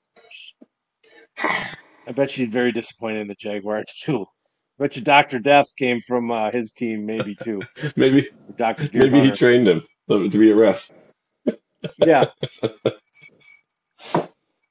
[1.37, 4.23] I bet you'd very disappointed in the Jaguars too.
[4.23, 7.61] I bet you Doctor Death came from uh, his team, maybe too.
[7.95, 10.89] maybe Doctor maybe he trained him to to be a ref.
[11.99, 12.25] Yeah,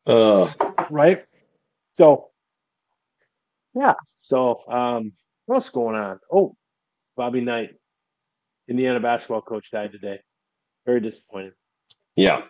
[0.04, 0.52] Uh,
[0.90, 1.24] right.
[1.94, 2.30] So
[3.76, 3.94] yeah.
[4.16, 5.12] So um,
[5.44, 6.18] what's going on?
[6.32, 6.56] Oh,
[7.16, 7.76] Bobby Knight,
[8.68, 10.18] Indiana basketball coach, died today.
[10.84, 11.52] Very disappointed.
[12.16, 12.42] yeah.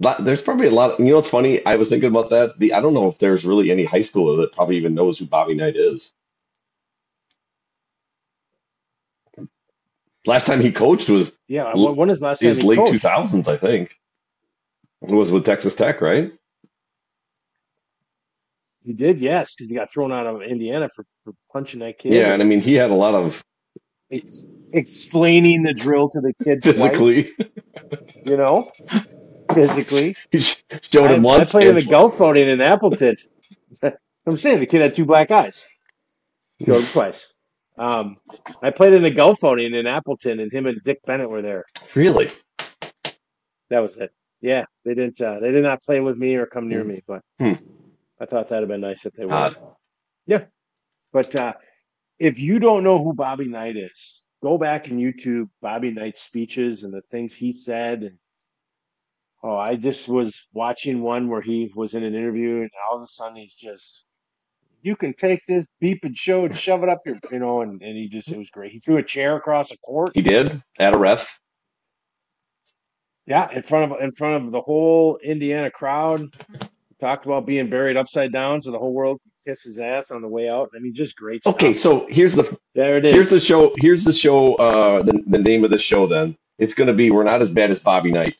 [0.00, 0.92] There's probably a lot.
[0.92, 1.64] Of, you know it's funny?
[1.64, 2.58] I was thinking about that.
[2.58, 5.26] The I don't know if there's really any high schooler that probably even knows who
[5.26, 6.12] Bobby Knight is.
[10.26, 11.72] Last time he coached was Yeah.
[11.74, 13.02] l- When when is the last time his he late coached?
[13.04, 13.96] 2000s, I think.
[15.02, 16.32] It was with Texas Tech, right?
[18.84, 22.12] He did, yes, because he got thrown out of Indiana for, for punching that kid.
[22.14, 23.42] Yeah, and I mean he had a lot of
[24.10, 27.24] It's explaining the drill to the kid physically.
[27.24, 27.48] twice,
[28.24, 28.70] you know,
[29.52, 30.16] physically.
[30.34, 31.50] showed I, him I once.
[31.50, 33.16] played in the golf outing in Appleton.
[34.26, 35.66] I'm saying the kid had two black eyes.
[36.64, 37.32] Showed him twice.
[37.76, 38.16] Um,
[38.62, 41.64] I played in the golf outing in Appleton, and him and Dick Bennett were there.
[41.94, 42.30] Really?
[43.70, 44.12] That was it.
[44.40, 45.20] Yeah, they didn't.
[45.20, 47.54] Uh, they did not play with me or come near me, but Hmm.
[48.20, 49.56] I thought that'd have been nice if they would.
[50.26, 50.44] Yeah,
[51.12, 51.54] but uh,
[52.18, 56.84] if you don't know who Bobby Knight is, go back and YouTube Bobby Knight's speeches
[56.84, 58.02] and the things he said.
[58.02, 58.18] And
[59.44, 63.02] oh, I just was watching one where he was in an interview, and all of
[63.02, 64.06] a sudden he's just,
[64.82, 67.80] "You can take this beep and show and shove it up your," you know, and,
[67.82, 68.72] and he just it was great.
[68.72, 70.12] He threw a chair across the court.
[70.14, 71.38] He did at a ref.
[73.26, 76.34] Yeah, in front of in front of the whole Indiana crowd.
[77.00, 80.28] Talked about being buried upside down so the whole world kiss his ass on the
[80.28, 80.70] way out.
[80.74, 81.54] I mean, just great stuff.
[81.54, 83.14] Okay, so here's the there it is.
[83.14, 83.74] here's the show.
[83.78, 84.54] Here's the show.
[84.54, 86.06] Uh, the the name of the show.
[86.06, 88.36] Then it's going to be "We're Not as Bad as Bobby Knight."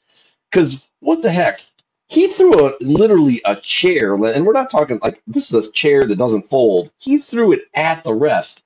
[0.51, 1.61] Because what the heck?
[2.09, 6.07] He threw a literally a chair, and we're not talking like this is a chair
[6.07, 6.91] that doesn't fold.
[6.99, 8.57] He threw it at the ref.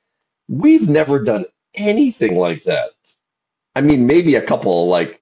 [0.49, 2.91] We've never done anything like that.
[3.77, 5.21] I mean, maybe a couple like,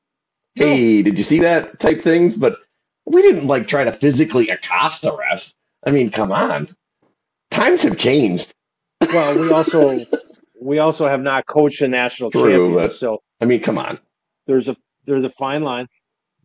[0.54, 2.58] "Hey, did you see that?" type things, but
[3.06, 5.52] we didn't like try to physically accost a ref.
[5.86, 6.74] I mean, come on.
[7.50, 8.52] Times have changed.
[9.12, 10.04] well, we also
[10.60, 13.98] we also have not coached a national True, champion, but- so I mean, come on.
[14.46, 15.86] there's a there's a fine line.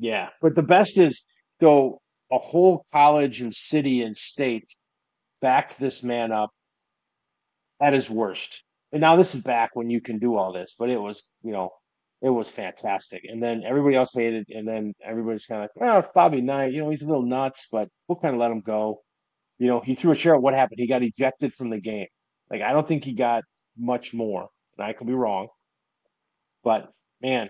[0.01, 1.23] Yeah, but the best is
[1.59, 4.65] though a whole college and city and state
[5.41, 6.49] backed this man up
[7.79, 8.63] at his worst.
[8.91, 11.51] And now this is back when you can do all this, but it was you
[11.51, 11.69] know
[12.23, 13.25] it was fantastic.
[13.29, 16.73] And then everybody else hated, and then everybody's kind of like, well, it's Bobby Knight,
[16.73, 19.01] you know, he's a little nuts, but we'll kind of let him go.
[19.59, 20.35] You know, he threw a chair.
[20.35, 20.79] What happened?
[20.79, 22.07] He got ejected from the game.
[22.49, 23.43] Like I don't think he got
[23.77, 24.49] much more.
[24.79, 25.49] And I could be wrong,
[26.63, 26.89] but
[27.21, 27.49] man,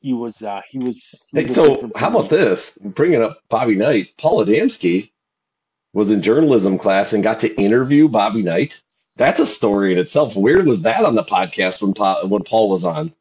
[0.00, 1.26] he was uh, he was.
[1.32, 2.78] He was a so how about this?
[2.82, 5.10] Bringing up Bobby Knight, Paul Adamski
[5.92, 8.80] was in journalism class and got to interview Bobby Knight.
[9.16, 10.34] That's a story in itself.
[10.36, 13.12] Where was that on the podcast when Paul, when Paul was on?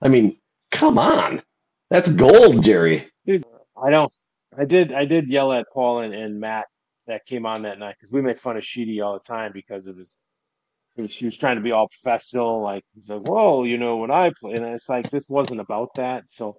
[0.00, 0.36] I mean,
[0.70, 1.42] come on,
[1.90, 3.10] that's gold, Jerry.
[3.28, 4.08] I know.
[4.56, 4.92] I did.
[4.92, 6.66] I did yell at Paul and, and Matt
[7.06, 9.86] that came on that night because we make fun of Sheedy all the time because
[9.86, 10.18] of his.
[10.96, 14.10] He was, was trying to be all professional, like he's like, "Whoa, you know, when
[14.10, 16.24] I play," and it's like this wasn't about that.
[16.28, 16.56] So,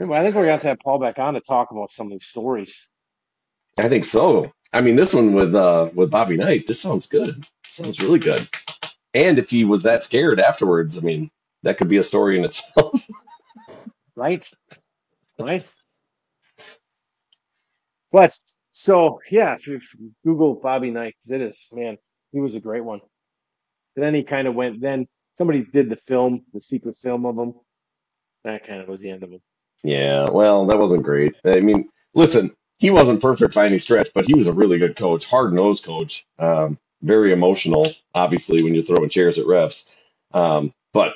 [0.00, 2.06] anyway, I think we're gonna have to have Paul back on to talk about some
[2.06, 2.88] of these stories.
[3.78, 4.50] I think so.
[4.72, 7.46] I mean, this one with uh with Bobby Knight, this sounds good.
[7.68, 8.48] Sounds really good.
[9.14, 11.30] And if he was that scared afterwards, I mean,
[11.62, 13.06] that could be a story in itself.
[14.16, 14.50] Right.
[15.38, 15.72] Right.
[18.10, 18.36] But
[18.72, 19.80] so yeah, if you
[20.24, 21.98] Google Bobby Knight, it is man,
[22.32, 23.00] he was a great one.
[23.98, 24.80] And then he kind of went.
[24.80, 25.08] Then
[25.38, 27.52] somebody did the film, the secret film of him.
[28.44, 29.40] That kind of was the end of him.
[29.82, 31.34] Yeah, well, that wasn't great.
[31.44, 34.94] I mean, listen, he wasn't perfect by any stretch, but he was a really good
[34.94, 36.24] coach, hard nosed coach.
[36.38, 39.88] Um, very emotional, obviously, when you're throwing chairs at refs.
[40.32, 41.14] Um, but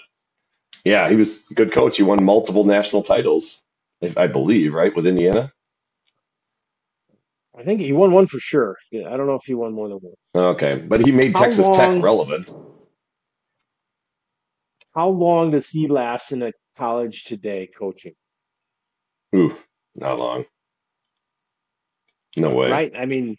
[0.84, 1.98] yeah, he was a good coach.
[1.98, 3.62] He won multiple national titles,
[4.16, 5.52] I believe, right, with Indiana.
[7.58, 8.76] I think he won one for sure.
[8.94, 10.14] I don't know if he won more than one.
[10.34, 12.50] Okay, but he made How Texas long- Tech relevant.
[14.94, 18.12] How long does he last in a college today coaching?
[19.34, 19.56] Ooh,
[19.94, 20.44] not long.
[22.36, 22.70] No way.
[22.70, 22.92] Right?
[22.96, 23.36] I mean,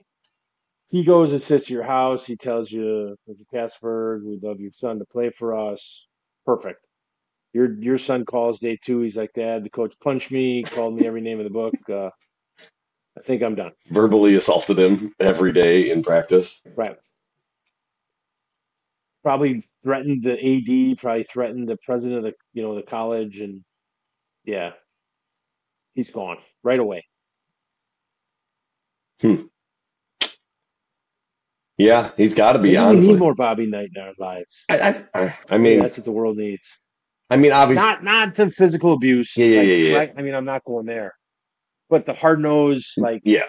[0.90, 2.26] he goes and sits at your house.
[2.26, 3.44] He tells you, Mr.
[3.52, 6.08] Casper, we'd love your son to play for us.
[6.46, 6.80] Perfect.
[7.54, 9.02] Your your son calls day two.
[9.02, 11.76] He's like, Dad, the coach punched me, called me every name in the book.
[11.88, 12.10] Uh,
[13.18, 13.72] I think I'm done.
[13.90, 16.60] Verbally assaulted him every day in practice.
[16.76, 16.98] Right.
[19.24, 20.98] Probably threatened the AD.
[20.98, 23.64] Probably threatened the president of the you know the college, and
[24.44, 24.72] yeah,
[25.94, 27.06] he's gone right away.
[29.22, 29.44] Hmm.
[31.78, 34.66] Yeah, he's got to be Maybe we need more Bobby Knight in our lives.
[34.70, 36.68] I, I, I, mean, that's what the world needs.
[37.30, 39.36] I mean, obviously, Not not the physical abuse.
[39.36, 39.98] Yeah, yeah, like, yeah, yeah.
[39.98, 40.14] Right?
[40.18, 41.16] I mean, I'm not going there,
[41.94, 43.48] but the hard nose, mm, like yeah.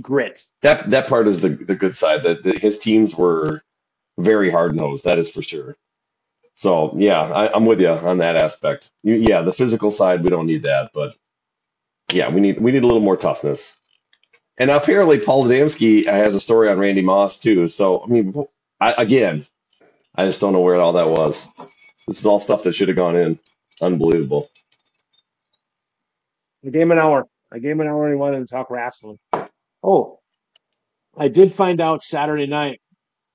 [0.00, 0.44] grit.
[0.62, 2.22] that that part is the the good side.
[2.24, 3.62] That his teams were
[4.18, 5.04] very hard nosed.
[5.04, 5.76] That is for sure.
[6.54, 8.90] So yeah, I, I'm with you on that aspect.
[9.02, 11.16] You, yeah, the physical side we don't need that, but
[12.12, 13.76] yeah, we need we need a little more toughness.
[14.58, 17.68] And apparently, Paul Adamski has a story on Randy Moss too.
[17.68, 18.46] So I mean,
[18.80, 19.46] I, again,
[20.14, 21.46] I just don't know where all that was.
[22.08, 23.38] This is all stuff that should have gone in.
[23.82, 24.48] Unbelievable.
[26.66, 27.24] I gave him an hour.
[27.52, 29.18] I gave him an hour and he wanted to talk wrestling.
[29.82, 30.18] Oh,
[31.16, 32.80] I did find out Saturday night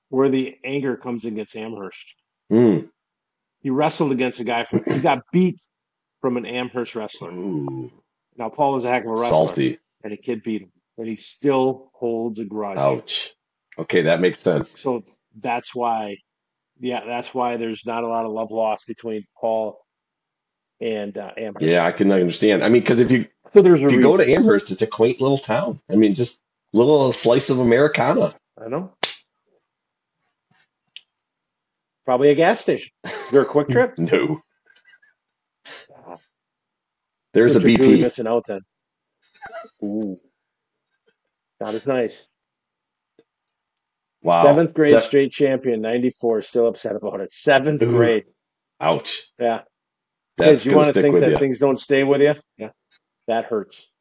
[0.09, 2.13] where the anger comes in against Amherst.
[2.51, 2.89] Mm.
[3.61, 5.55] He wrestled against a guy from, he got beat
[6.19, 7.31] from an Amherst wrestler.
[7.31, 7.91] Ooh,
[8.37, 9.79] Now, Paul was a heck of a wrestler, salty.
[10.03, 12.77] and a kid beat him, and he still holds a grudge.
[12.77, 13.31] Ouch.
[13.79, 14.73] Okay, that makes sense.
[14.79, 15.03] So
[15.39, 16.17] that's why,
[16.79, 19.79] yeah, that's why there's not a lot of love lost between Paul
[20.81, 21.65] and uh, Amherst.
[21.65, 22.63] Yeah, I can understand.
[22.63, 25.21] I mean, because if you So there's if you go to Amherst, it's a quaint
[25.21, 25.79] little town.
[25.89, 26.41] I mean, just
[26.73, 28.33] little slice of Americana.
[28.61, 28.93] I know.
[32.05, 32.91] Probably a gas station.
[33.05, 33.93] A quick trip?
[33.97, 34.41] No,
[37.33, 38.01] there's a Richard's really BP.
[38.01, 38.59] missing out then.
[39.83, 40.19] Ooh.
[41.61, 42.27] Not as nice.
[44.21, 44.43] Wow.
[44.43, 47.31] Seventh grade straight champion, 94, still upset about it.
[47.31, 47.91] Seventh Ooh.
[47.91, 48.25] grade.
[48.81, 49.23] ouch.
[49.39, 49.61] Yeah.
[50.39, 51.39] Kids, you want to think that you.
[51.39, 52.35] things don't stay with you?
[52.57, 52.69] Yeah.
[53.27, 53.91] That hurts.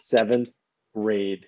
[0.00, 0.50] Seventh
[0.94, 1.46] grade.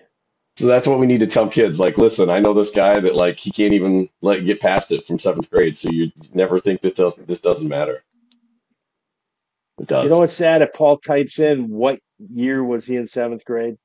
[0.57, 1.79] So that's what we need to tell kids.
[1.79, 5.07] Like, listen, I know this guy that like he can't even let get past it
[5.07, 5.77] from seventh grade.
[5.77, 8.03] So you never think that this, this doesn't matter.
[9.79, 10.05] It does.
[10.05, 10.62] You know what's sad?
[10.62, 13.77] If Paul types in what year was he in seventh grade,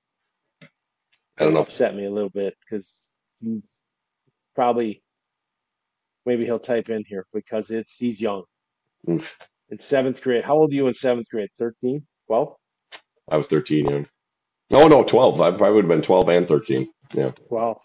[1.38, 1.62] I don't know.
[1.62, 3.10] upset me a little bit because
[4.56, 5.04] probably
[6.26, 8.44] maybe he'll type in here because it's he's young.
[9.08, 9.26] Mm.
[9.72, 10.44] In seventh grade.
[10.44, 11.50] How old are you in seventh grade?
[11.58, 12.06] 13?
[12.28, 12.56] 12?
[13.30, 14.04] I was 13, yeah.
[14.74, 15.40] Oh no, 12.
[15.40, 16.90] I probably would have been 12 and 13.
[17.14, 17.32] Yeah.
[17.48, 17.78] 12.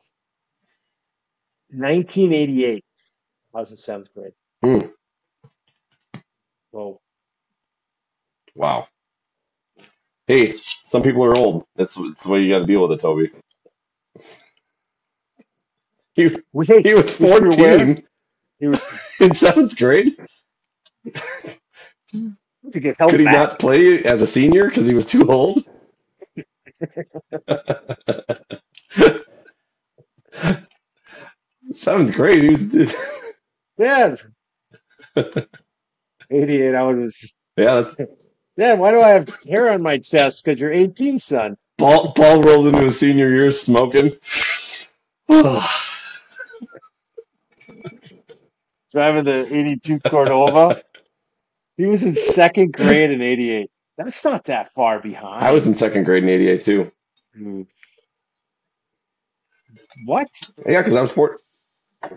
[1.71, 2.85] 1988.
[3.55, 4.33] I was in seventh grade.
[4.63, 4.89] Hmm.
[6.73, 7.01] So
[8.57, 8.89] Wow.
[10.27, 11.65] Hey, some people are old.
[11.77, 13.31] That's, that's the way you got to deal with it, Toby.
[16.15, 17.79] He, wait, he was you sure where?
[17.79, 18.03] 14
[18.59, 18.83] He was
[19.21, 20.17] in seventh grade.
[22.13, 23.35] to get held Could he back.
[23.35, 25.65] not play as a senior because he was too old?
[31.73, 32.43] Seventh grade.
[32.43, 32.49] He
[32.81, 32.95] was,
[33.79, 34.15] Yeah.
[36.31, 37.35] 88 hours.
[37.57, 37.97] yeah, that's,
[38.57, 40.45] Yeah, why do I have hair on my chest?
[40.45, 41.57] Because you're 18, son.
[41.79, 44.17] Paul, Paul rolled into his senior year smoking.
[48.93, 50.83] Driving the 82 Cordoba.
[51.77, 53.71] He was in second grade in 88.
[53.99, 55.45] That's not that far behind.
[55.45, 56.93] I was in second grade in '88 too.
[57.35, 57.63] Hmm.
[60.05, 60.29] What?
[60.67, 61.39] Yeah, because I was four.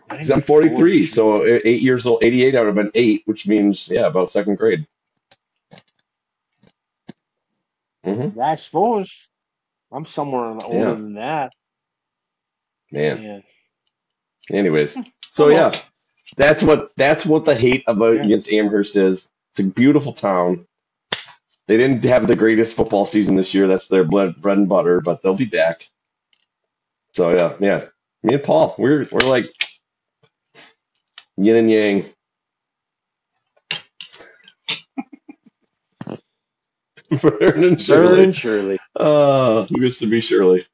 [0.10, 2.24] Because I'm 43, so eight years old.
[2.24, 4.86] 88, I would have been eight, which means yeah, about second grade.
[8.04, 9.28] hmm I suppose.
[9.91, 10.93] I'm somewhere older Yeah.
[10.93, 11.52] than that.
[12.91, 13.22] Man.
[13.24, 13.43] Man.
[14.52, 14.98] Anyways,
[15.32, 15.72] so yeah,
[16.38, 18.24] that's what that's what the hate about Yeah.
[18.26, 19.30] against Amherst is.
[19.60, 20.65] It's a beautiful town.
[21.67, 23.67] They didn't have the greatest football season this year.
[23.67, 25.89] That's their bread, bread and butter, but they'll be back.
[27.13, 27.88] So yeah, yeah.
[28.24, 29.52] Me and Paul, we're we're like
[31.36, 32.06] yin and yang.
[37.12, 38.24] Vern and Vern Shirley.
[38.24, 38.80] and Shirley.
[38.98, 40.65] Oh, who used to be Shirley?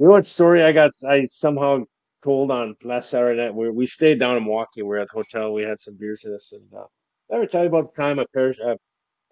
[0.00, 0.90] You know what story I got?
[1.08, 1.84] I somehow
[2.22, 3.54] told on last Saturday night.
[3.54, 4.82] We we stayed down in Milwaukee.
[4.82, 5.52] We were at the hotel.
[5.52, 6.52] We had some beers in us.
[6.52, 6.84] And uh,
[7.28, 8.76] did I ever tell you about the time I parash- uh,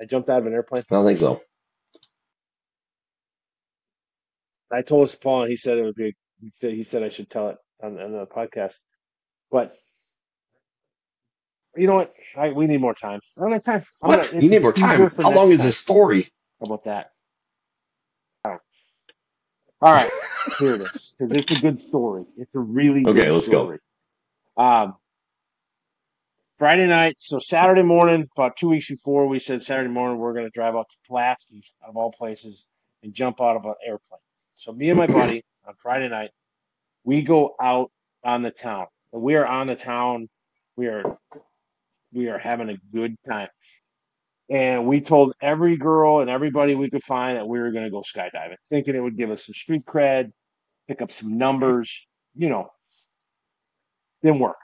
[0.00, 0.82] I jumped out of an airplane?
[0.90, 1.40] I don't think so.
[4.72, 6.14] I told us Paul, and he said it would be.
[6.40, 8.74] He said he said I should tell it on, on the podcast.
[9.50, 9.72] But
[11.76, 12.10] you know what?
[12.36, 13.20] I, we need more time.
[13.38, 13.82] I don't have time.
[14.00, 14.30] What?
[14.30, 15.10] gonna- You need more time.
[15.18, 16.28] How long is this story?
[16.60, 17.10] How about that?
[19.84, 20.10] All right,
[20.58, 22.24] here it is because it's a good story.
[22.38, 23.64] It's a really good Okay, let's go.
[23.64, 23.78] story.
[24.56, 24.94] Um,
[26.56, 30.46] Friday night, so Saturday morning, about two weeks before, we said Saturday morning we're going
[30.46, 32.66] to drive out to Pulaski, out of all places,
[33.02, 34.20] and jump out of an airplane.
[34.52, 36.30] So me and my buddy on Friday night,
[37.04, 37.90] we go out
[38.24, 38.86] on the town.
[39.12, 40.30] We are on the town.
[40.76, 41.18] We are
[42.10, 43.48] we are having a good time.
[44.50, 47.90] And we told every girl and everybody we could find that we were going to
[47.90, 50.32] go skydiving, thinking it would give us some street cred,
[50.86, 52.68] pick up some numbers, you know.
[54.22, 54.56] Didn't work.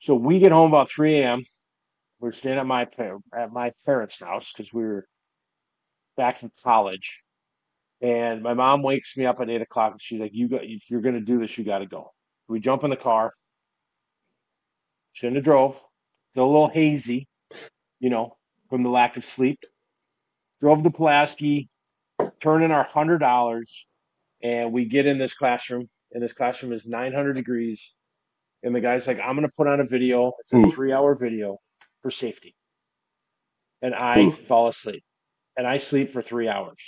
[0.00, 1.42] So we get home about 3 a.m.
[2.20, 2.86] We're staying at my
[3.34, 5.06] at my parents' house because we were
[6.16, 7.22] back from college.
[8.02, 10.90] And my mom wakes me up at eight o'clock and she's like, "You got if
[10.90, 12.12] you're going to do this, you got to go."
[12.48, 13.32] We jump in the car.
[15.14, 15.82] Shouldn't have drove.
[16.32, 17.28] Still a little hazy,
[18.00, 18.36] you know,
[18.68, 19.60] from the lack of sleep.
[20.60, 21.68] Drove to Pulaski,
[22.40, 23.86] turned in our hundred dollars,
[24.42, 25.86] and we get in this classroom.
[26.12, 27.94] And this classroom is 900 degrees.
[28.62, 30.32] And the guy's like, "I'm going to put on a video.
[30.38, 31.58] It's a three-hour video
[32.00, 32.54] for safety."
[33.84, 34.38] and I Oof.
[34.38, 35.04] fall asleep.
[35.58, 36.78] And I sleep for three hours.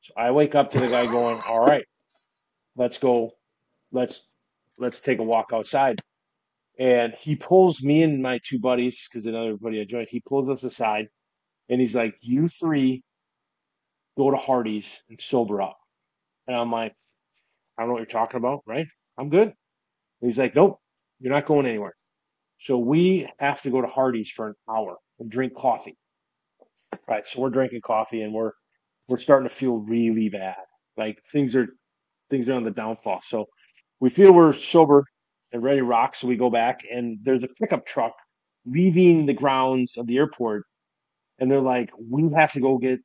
[0.00, 1.84] So I wake up to the guy going, All right,
[2.74, 3.32] let's go,
[3.92, 4.26] let's
[4.78, 6.00] let's take a walk outside.
[6.78, 10.48] And he pulls me and my two buddies, because another buddy I joined, he pulls
[10.48, 11.08] us aside
[11.68, 13.02] and he's like, You three
[14.18, 15.78] go to Hardee's and sober up.
[16.46, 16.94] And I'm like,
[17.78, 18.86] I don't know what you're talking about, right?
[19.18, 19.48] I'm good.
[19.48, 20.78] And he's like, Nope,
[21.20, 21.94] you're not going anywhere.
[22.58, 25.96] So we have to go to Hardee's for an hour and drink coffee.
[27.08, 27.26] Right.
[27.26, 28.52] So we're drinking coffee and we're
[29.08, 30.56] we're starting to feel really bad.
[30.96, 31.68] Like things are
[32.30, 33.20] things are on the downfall.
[33.22, 33.46] So
[34.00, 35.04] we feel we're sober
[35.52, 36.14] and ready to rock.
[36.14, 38.14] So we go back and there's a pickup truck
[38.64, 40.64] leaving the grounds of the airport.
[41.38, 43.00] And they're like, we have to go get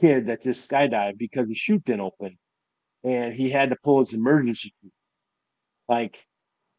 [0.00, 2.38] kid that just skydived because the chute didn't open
[3.04, 4.74] and he had to pull his emergency.
[5.88, 6.24] Like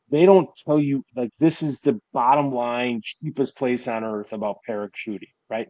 [0.10, 4.58] they don't tell you like this is the bottom line cheapest place on earth about
[4.68, 5.68] parachuting, right?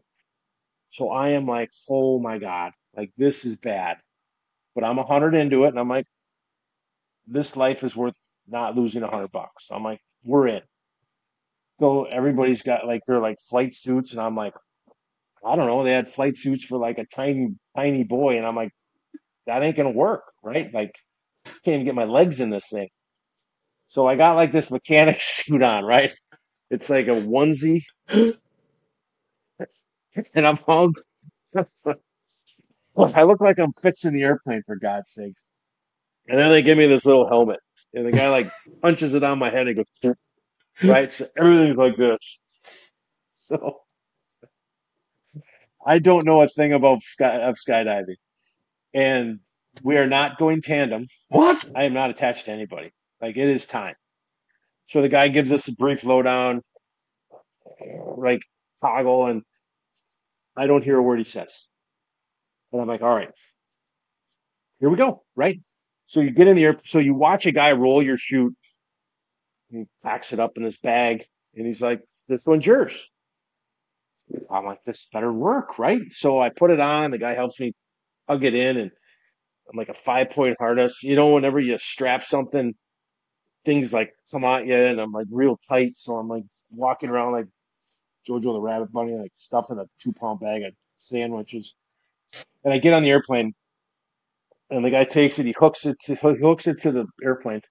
[0.90, 3.98] So I am like, oh my God, like this is bad.
[4.76, 6.08] But I'm a hundred into it and I'm like,
[7.28, 8.18] this life is worth
[8.52, 9.68] not losing a hundred bucks.
[9.72, 10.62] I'm like, we're in.
[11.80, 14.54] So everybody's got like their like flight suits, and I'm like,
[15.45, 18.56] I don't know, they had flight suits for like a tiny, tiny boy, and I'm
[18.56, 18.72] like,
[19.47, 20.74] that ain't gonna work, right?
[20.74, 20.91] Like,
[21.45, 22.89] can't even get my legs in this thing.
[23.86, 26.14] So I got like this mechanic suit on, right?
[26.70, 28.36] It's like a onesie, and
[30.47, 30.91] I'm all.
[32.97, 35.45] I look like I'm fixing the airplane for God's sakes.
[36.28, 37.60] And then they give me this little helmet,
[37.94, 40.16] and the guy like punches it on my head and goes,
[40.84, 41.12] right?
[41.12, 42.40] So everything's like this.
[43.42, 43.80] So
[45.86, 48.18] I don't know a thing about sky, of skydiving,
[48.94, 49.40] and
[49.84, 51.08] we are not going tandem.
[51.30, 51.66] What?
[51.76, 52.92] I am not attached to anybody.
[53.22, 53.96] Like it is time.
[54.88, 56.62] So the guy gives us a brief lowdown,
[58.18, 58.42] like
[58.82, 59.44] toggle, and
[60.56, 61.68] I don't hear a word he says.
[62.72, 63.32] And I'm like, all right,
[64.80, 65.60] here we go, right?
[66.10, 68.55] So you get in the air, so you watch a guy roll your chute.
[69.70, 73.12] He packs it up in this bag, and he's like, "This one's yours."
[74.49, 77.12] I'm like, "This better work, right?" So I put it on.
[77.12, 77.74] The guy helps me
[78.26, 78.91] plug it in, and
[79.70, 81.03] I'm like a five point harness.
[81.03, 82.74] You know, whenever you strap something,
[83.64, 85.95] things like come at you, and I'm like real tight.
[85.95, 87.45] So I'm like walking around like
[88.28, 91.76] Jojo the Rabbit Bunny, like stuffed in a two pound bag of sandwiches.
[92.64, 93.53] And I get on the airplane,
[94.70, 95.45] and the guy takes it.
[95.45, 95.97] He hooks it.
[96.05, 97.61] To, he hooks it to the airplane,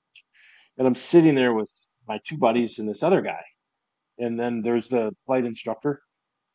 [0.76, 1.70] and I'm sitting there with
[2.06, 3.42] my two buddies and this other guy.
[4.18, 6.00] And then there's the flight instructor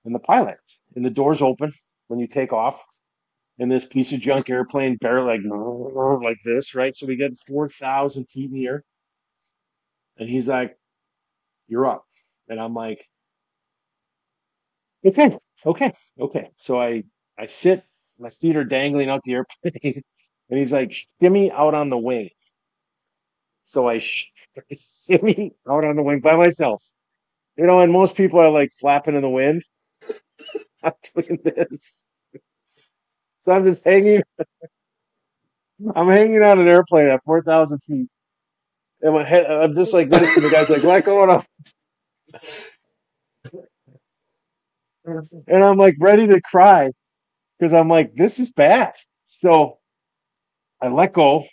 [0.05, 0.57] and the pilot.
[0.95, 1.71] And the doors open
[2.07, 2.81] when you take off.
[3.59, 5.41] And this piece of junk airplane barely like
[6.23, 6.95] like this, right?
[6.95, 8.83] So we get four thousand feet in the air.
[10.17, 10.75] And he's like,
[11.67, 12.03] You're up.
[12.49, 12.99] And I'm like,
[15.05, 16.49] Okay, okay, okay.
[16.57, 17.03] So I
[17.37, 17.83] I sit,
[18.19, 20.01] my feet are dangling out the airplane,
[20.49, 22.29] and he's like, shimmy out on the wing.
[23.63, 24.27] So I, sh-
[24.57, 26.83] I shimmy out on the wing by myself.
[27.57, 29.63] You know, and most people are like flapping in the wind.
[30.83, 32.05] I'm doing this.
[33.39, 34.23] So I'm just hanging.
[35.95, 38.07] I'm hanging on an airplane at 4,000 feet.
[39.01, 41.23] And my head, I'm just like this, and the guy's like, let go.
[41.23, 41.31] And
[45.05, 46.91] I'm, and I'm like ready to cry
[47.59, 48.93] because I'm like, this is bad.
[49.27, 49.79] So
[50.83, 51.45] I let go.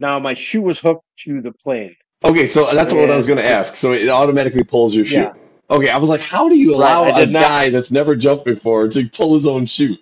[0.00, 1.94] Now my shoe was hooked to the plane.
[2.24, 3.76] Okay, so that's what I was going to ask.
[3.76, 5.34] So it automatically pulls your yeah.
[5.70, 7.40] Okay, I was like, how do you allow I a not.
[7.40, 9.96] guy that's never jumped before to pull his own shoe?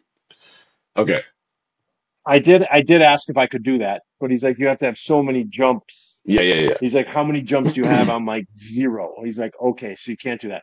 [0.97, 1.23] Okay.
[2.25, 2.67] I did.
[2.71, 4.97] I did ask if I could do that, but he's like, you have to have
[4.97, 6.21] so many jumps.
[6.25, 6.75] Yeah, yeah, yeah.
[6.81, 8.09] He's like, how many jumps do you have?
[8.09, 9.13] I'm like, zero.
[9.25, 10.63] He's like, okay, so you can't do that.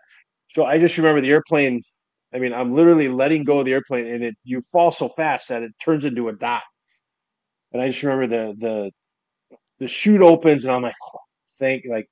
[0.53, 1.82] So I just remember the airplane.
[2.34, 5.49] I mean, I'm literally letting go of the airplane, and it you fall so fast
[5.49, 6.64] that it turns into a dot.
[7.74, 8.91] And I just remember the the
[9.80, 11.20] the chute opens, and I'm like, oh,
[11.59, 12.09] thank like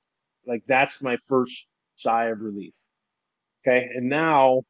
[0.48, 2.74] like that's my first sigh of relief.
[3.66, 4.64] Okay, and now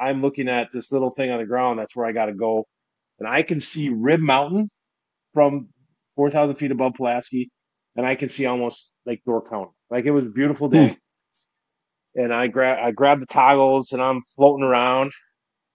[0.00, 1.78] I'm looking at this little thing on the ground.
[1.78, 2.66] That's where I got to go,
[3.18, 4.70] and I can see Rib Mountain
[5.34, 5.68] from
[6.16, 7.50] 4,000 feet above Pulaski,
[7.96, 9.72] and I can see almost like Door County.
[9.90, 10.74] Like it was a beautiful Hmm.
[10.74, 10.98] day,
[12.14, 15.12] and I grab I grabbed the toggles, and I'm floating around,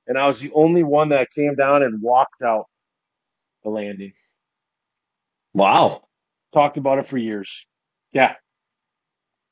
[0.08, 2.66] and I was the only one that came down and walked out
[3.64, 4.14] the landing.
[5.54, 6.04] Wow.
[6.54, 7.68] Talked about it for years.
[8.14, 8.36] Yeah,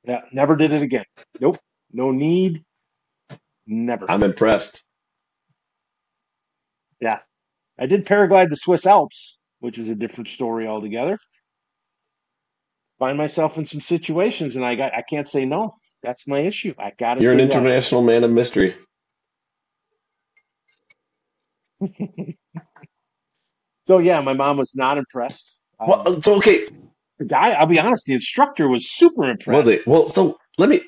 [0.04, 1.06] yeah, never did it again.
[1.40, 1.60] Nope,
[1.92, 2.64] no need,
[3.68, 4.10] never.
[4.10, 4.82] I'm impressed.
[7.00, 7.20] Yeah,
[7.80, 11.18] I did paraglide the Swiss Alps, which is a different story altogether.
[12.98, 15.76] Find myself in some situations, and I got I can't say no.
[16.02, 16.74] That's my issue.
[16.80, 17.52] I gotta You're an say yes.
[17.52, 18.76] international man of mystery.
[23.88, 25.62] So yeah, my mom was not impressed.
[25.80, 26.68] Well, Um, so okay.
[27.20, 29.88] the guy, I'll be honest, the instructor was super Well, they, impressed.
[29.88, 30.82] well, so let me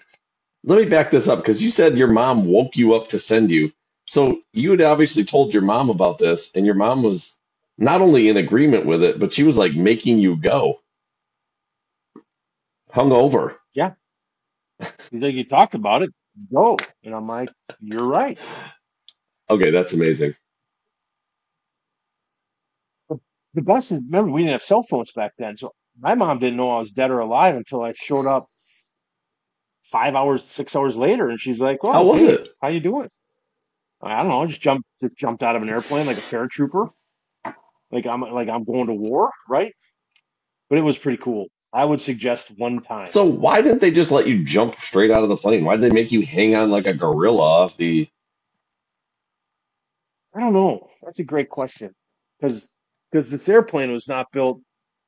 [0.63, 3.51] let me back this up because you said your mom woke you up to send
[3.51, 3.71] you.
[4.05, 7.37] So you had obviously told your mom about this, and your mom was
[7.77, 10.79] not only in agreement with it, but she was like making you go.
[12.93, 13.55] Hungover.
[13.73, 13.93] Yeah,
[15.11, 16.11] he's like, you talked about it,
[16.51, 16.77] go.
[17.03, 18.37] And I'm like, you're right.
[19.49, 20.35] Okay, that's amazing.
[23.53, 26.57] The best is, remember, we didn't have cell phones back then, so my mom didn't
[26.57, 28.45] know I was dead or alive until I showed up
[29.83, 32.49] five hours, six hours later, and she's like, oh, How was hey, it?
[32.61, 33.09] how you doing?"
[34.01, 34.41] I don't know.
[34.41, 36.89] I just jumped, just jumped out of an airplane like a paratrooper,
[37.91, 39.73] like I'm like I'm going to war, right?
[40.69, 41.47] But it was pretty cool.
[41.73, 43.07] I would suggest one time.
[43.07, 45.65] So why didn't they just let you jump straight out of the plane?
[45.65, 48.07] Why did they make you hang on like a gorilla off the?
[50.35, 50.87] I don't know.
[51.03, 51.93] That's a great question
[52.39, 52.71] because
[53.11, 54.61] because this airplane was not built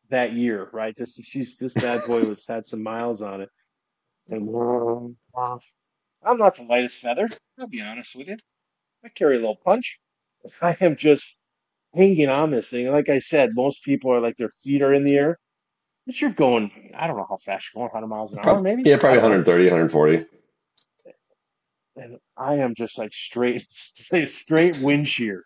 [0.10, 0.95] that year, right?
[0.95, 3.49] This she's this bad boy was had some miles on it,
[4.30, 4.47] and
[5.36, 7.30] I'm not the lightest feather.
[7.60, 8.38] I'll be honest with you.
[9.04, 9.99] I carry a little punch.
[10.62, 11.38] I am just
[11.93, 12.91] hanging on this thing.
[12.91, 15.39] Like I said, most people are like their feet are in the air.
[16.06, 18.64] But you're going, I don't know how fast you're going, 100 miles an hour, Prob-
[18.64, 18.82] maybe?
[18.84, 20.26] yeah, probably 130, 140.
[21.95, 25.43] And I am just like straight, straight wind shear.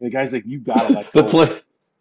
[0.00, 1.58] The guy's like, you gotta let The plane,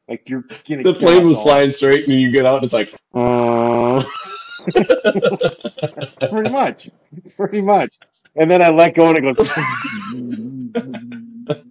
[0.08, 1.44] Like you're gonna the plane was all.
[1.44, 2.94] flying straight, and you get out, and it's like,
[6.30, 6.90] Pretty much.
[7.36, 7.98] Pretty much.
[8.36, 9.50] And then I let go and it goes.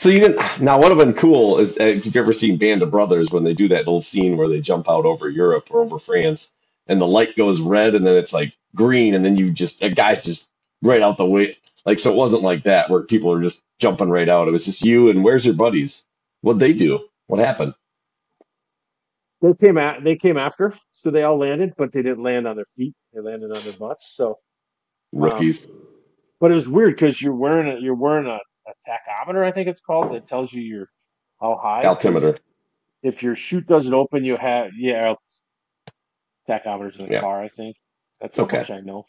[0.00, 0.62] So you didn't.
[0.62, 3.30] Now, what would have been cool is uh, if you've ever seen Band of Brothers
[3.30, 6.52] when they do that little scene where they jump out over Europe or over France,
[6.86, 9.90] and the light goes red, and then it's like green, and then you just a
[9.90, 10.48] guy's just
[10.80, 11.58] right out the way.
[11.84, 14.48] Like so, it wasn't like that where people are just jumping right out.
[14.48, 16.06] It was just you and where's your buddies?
[16.42, 17.00] What'd they do?
[17.26, 17.74] What happened?
[19.42, 22.56] They came at they came after, so they all landed, but they didn't land on
[22.56, 22.94] their feet.
[23.14, 24.12] They landed on their butts.
[24.14, 24.38] So
[25.16, 25.66] um, Rookies.
[26.40, 28.38] but it was weird because you're wearing a you're wearing a,
[28.68, 30.86] a tachometer, I think it's called, that tells you your
[31.40, 32.38] how high Altimeter.
[33.02, 35.14] if your chute doesn't open, you have yeah
[36.48, 37.20] tachometers in the Yeah.
[37.20, 37.42] car.
[37.42, 37.76] I think
[38.20, 38.58] that's how Okay.
[38.58, 39.04] much I know.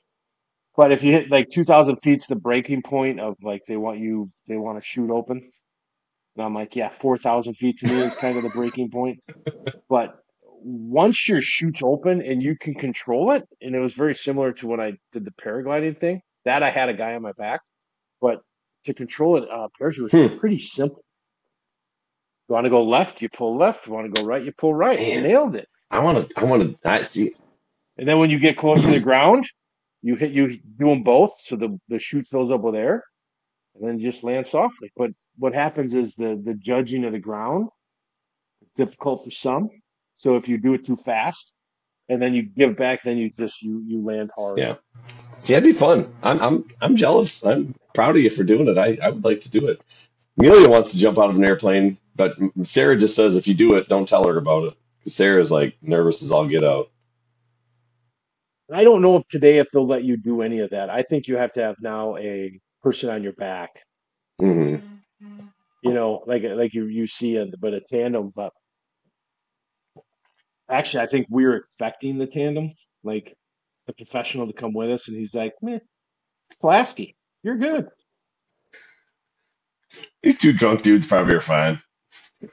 [0.78, 4.00] But if you hit like two thousand feet's the breaking point of like they want
[4.00, 5.50] you they want to shoot open.
[6.36, 9.22] And I'm like, yeah, four thousand feet to me is kind of the breaking point.
[9.90, 10.16] But
[10.64, 14.68] once your chute's open and you can control it, and it was very similar to
[14.68, 16.22] when I did the paragliding thing.
[16.46, 17.60] That I had a guy on my back,
[18.22, 18.42] but
[18.86, 20.38] to control it, uh, parachute was Hmm.
[20.40, 21.04] pretty simple.
[22.48, 23.86] You want to go left, you pull left.
[23.86, 25.00] You want to go right, you pull right.
[25.00, 25.68] You nailed it.
[25.90, 26.40] I want to.
[26.40, 26.90] I want to.
[26.90, 27.36] I see.
[27.98, 29.46] And then when you get close to the ground,
[30.02, 33.04] you hit you do them both, so the the chute fills up with air,
[33.76, 34.90] and then you just land softly.
[34.96, 35.12] But
[35.42, 37.70] what happens is the the judging of the ground
[38.64, 39.70] is difficult for some.
[40.18, 41.54] So if you do it too fast,
[42.10, 44.58] and then you give back, then you just you you land hard.
[44.58, 44.76] Yeah.
[45.42, 46.12] See, that'd be fun.
[46.24, 46.42] I'm.
[46.42, 46.66] I'm.
[46.82, 47.44] I'm jealous.
[47.46, 48.78] I'm proud of you for doing it.
[48.78, 48.98] I.
[49.04, 49.82] I would like to do it.
[50.40, 53.76] Amelia wants to jump out of an airplane, but Sarah just says if you do
[53.76, 54.74] it, don't tell her about it.
[55.04, 56.90] 'Cause Sarah's like nervous as all get out.
[58.74, 60.90] I don't know if today if they'll let you do any of that.
[60.90, 63.72] I think you have to have now a person on your back.
[64.40, 64.76] hmm
[65.84, 68.32] You know, like like you you see, a, but a tandem.
[70.70, 73.36] Actually, I think we were expecting the tandem, like
[73.88, 75.80] the professional to come with us, and he's like, "Meh,
[76.50, 77.16] it's Pulaski.
[77.44, 77.88] You're good."
[80.24, 81.82] These two drunk dudes probably are fine.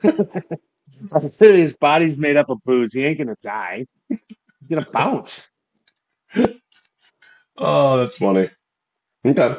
[1.38, 2.92] His body's made up of booze.
[2.92, 3.86] He ain't gonna die.
[4.08, 4.18] He's
[4.70, 5.48] gonna bounce.
[7.60, 8.50] Oh, that's funny.
[9.26, 9.56] Okay,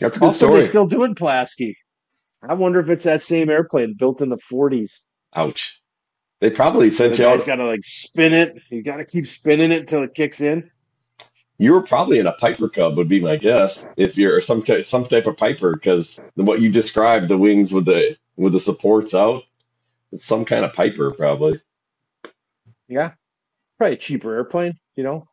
[0.00, 0.62] that's a good Also, they story.
[0.62, 1.74] still doing Pulaski.
[2.42, 5.00] I wonder if it's that same airplane built in the 40s.
[5.34, 5.80] Ouch.
[6.40, 7.46] They probably The sent you guy's out.
[7.46, 8.62] got to like spin it.
[8.70, 10.70] You got to keep spinning it until it kicks in.
[11.60, 13.84] You were probably in a Piper Cub, would be my guess.
[13.96, 18.16] If you're some some type of Piper, because what you described, the wings with the
[18.36, 19.42] with the supports out,
[20.12, 21.60] it's some kind of Piper, probably.
[22.86, 23.14] Yeah,
[23.76, 24.74] probably a cheaper airplane.
[24.94, 25.26] You know,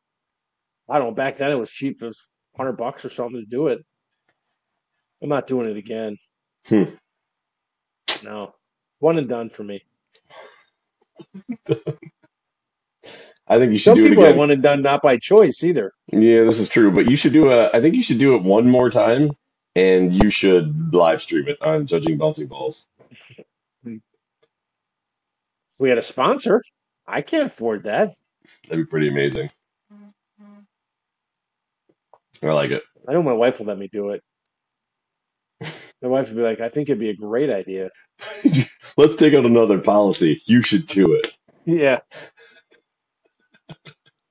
[0.90, 1.14] I don't know.
[1.14, 2.02] Back then it was cheap.
[2.02, 3.86] It was hundred bucks or something to do it.
[5.26, 6.20] I'm not doing it again.
[6.68, 6.84] Hmm.
[8.24, 8.54] No,
[9.00, 9.84] one and done for me.
[13.48, 15.64] I think you should Some do it people are one and done, not by choice
[15.64, 15.94] either.
[16.12, 17.72] Yeah, this is true, but you should do a.
[17.74, 19.32] I think you should do it one more time,
[19.76, 22.88] and you should live stream it on Judging Bouncing Balls.
[23.84, 24.02] If
[25.80, 26.62] we had a sponsor,
[27.08, 28.14] I can't afford that.
[28.70, 29.50] That'd be pretty amazing.
[32.44, 32.84] I like it.
[33.08, 34.22] I know my wife will let me do it.
[35.62, 37.90] My wife would be like, I think it'd be a great idea.
[38.98, 40.42] Let's take out another policy.
[40.46, 41.36] You should do it.
[41.66, 42.00] Yeah.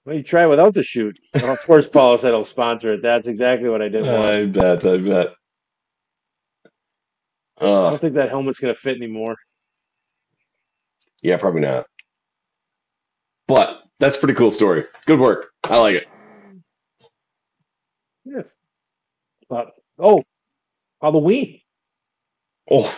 [0.05, 1.19] Well, you try without the shoot.
[1.35, 3.03] Well, of course, Paula said he'll sponsor it.
[3.03, 4.21] That's exactly what I didn't want.
[4.41, 4.87] I bet.
[4.87, 5.29] I bet.
[7.59, 9.37] I Uh, don't think that helmet's going to fit anymore.
[11.23, 11.87] yeah, probably not.
[13.49, 14.85] But that's a pretty cool story.
[15.07, 15.51] Good work.
[15.65, 16.07] I like it.
[18.25, 18.43] Yeah.
[19.49, 20.23] But, oh,
[21.05, 21.61] Halloween.
[22.71, 22.95] Oh,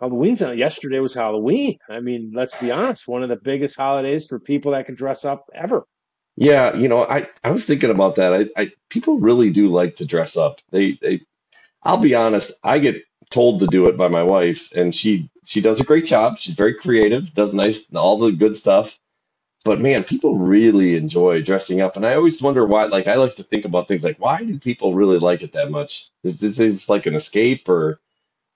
[0.00, 1.78] Halloween's not, yesterday was Halloween.
[1.88, 5.24] I mean, let's be honest, one of the biggest holidays for people that can dress
[5.24, 5.86] up ever.
[6.36, 6.76] yeah.
[6.76, 8.34] You know, I, I was thinking about that.
[8.34, 10.60] I, I people really do like to dress up.
[10.72, 11.22] They they.
[11.82, 12.52] I'll be honest.
[12.64, 12.96] I get
[13.30, 16.38] told to do it by my wife, and she she does a great job.
[16.38, 17.34] She's very creative.
[17.34, 18.98] Does nice all the good stuff.
[19.66, 22.86] But man, people really enjoy dressing up, and I always wonder why.
[22.86, 25.72] Like, I like to think about things like, why do people really like it that
[25.72, 26.08] much?
[26.24, 28.00] Is this just like an escape, or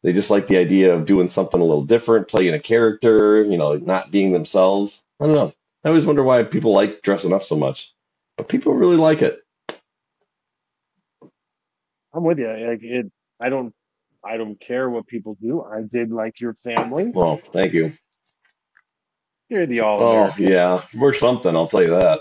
[0.04, 3.58] they just like the idea of doing something a little different, playing a character, you
[3.58, 5.04] know, not being themselves?
[5.20, 5.54] I don't know.
[5.84, 7.92] I always wonder why people like dressing up so much,
[8.36, 9.40] but people really like it.
[12.14, 12.48] I'm with you.
[12.48, 13.06] Like it,
[13.40, 13.74] I don't,
[14.24, 15.62] I don't care what people do.
[15.62, 17.12] I did like your family.
[17.14, 17.94] Well, thank you.
[19.50, 21.56] You're the all Oh, yeah, we're something.
[21.56, 22.20] I'll tell you that.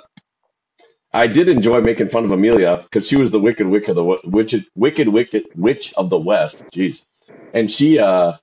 [1.13, 4.55] I did enjoy making fun of Amelia because she was the wicked of the witch,
[4.75, 6.63] wicked wicked witch of the West.
[6.73, 7.05] Jeez,
[7.53, 8.33] and she uh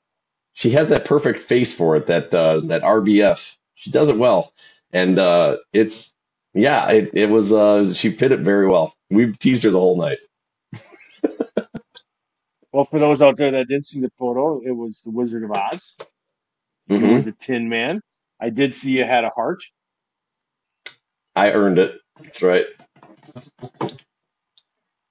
[0.54, 2.06] she has that perfect face for it.
[2.06, 3.56] That uh that RBF.
[3.76, 4.52] She does it well,
[4.92, 6.14] and uh it's
[6.54, 8.94] yeah, it it was uh she fit it very well.
[9.10, 10.18] We teased her the whole night.
[12.72, 15.52] Well, for those out there that didn't see the photo, it was the Wizard of
[15.52, 15.96] Oz.
[16.94, 18.02] You hmm the Tin Man.
[18.40, 19.62] I did see you had a heart.
[21.36, 21.92] I earned it.
[22.22, 22.66] That's right.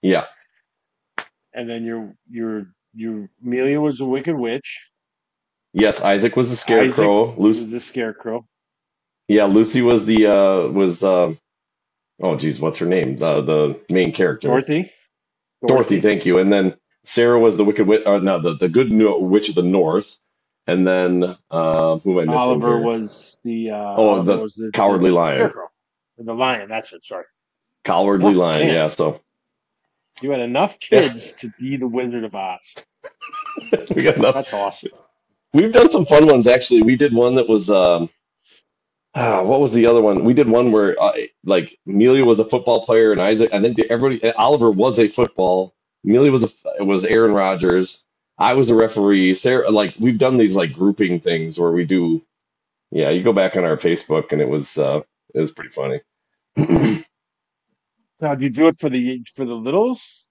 [0.02, 0.26] Yeah.
[1.54, 4.92] And then your your your Amelia was a Wicked Witch.
[5.74, 7.36] Yes, Isaac was the Isaac scarecrow.
[7.38, 8.46] Lucy, was the Scarecrow.
[9.30, 11.34] yeah, Lucy was the uh was uh
[12.22, 13.18] oh geez, what's her name?
[13.18, 14.50] The the main character.
[14.50, 14.92] Dorothy.
[15.68, 16.40] Dorothy, thank you.
[16.40, 19.64] And then Sarah was the wicked witch, uh, no, the, the good witch of the
[19.64, 20.18] north.
[20.68, 22.40] And then uh, who am I missing?
[22.40, 22.86] Oliver here?
[22.86, 25.52] was the uh, Oh, Oliver the was the Cowardly the Lion.
[26.18, 26.70] The lion.
[26.70, 27.04] That's it.
[27.04, 27.26] Sorry.
[27.84, 28.68] Cowardly Oh, Lion.
[28.68, 28.76] man.
[28.76, 29.22] Yeah, so
[30.22, 32.76] You had enough kids to be the Wizard of Oz.
[33.96, 34.36] we got enough.
[34.36, 34.92] That's awesome.
[35.54, 36.82] We've done some fun ones actually.
[36.84, 38.10] We did one that was um,
[39.16, 40.24] ah, what was the other one?
[40.26, 41.14] We did one where uh,
[41.46, 43.54] like Amelia was a football player and Isaac.
[43.54, 45.76] I think everybody Oliver was a football.
[46.06, 46.50] Amelia was a
[46.80, 48.05] it was Aaron Rodgers.
[48.38, 49.34] I was a referee.
[49.34, 52.22] Sarah, like we've done these like grouping things where we do.
[52.92, 55.02] Yeah, you go back on our Facebook and it was uh,
[55.34, 56.02] it was pretty funny.
[58.22, 60.26] Now, do you do it for the for the littles,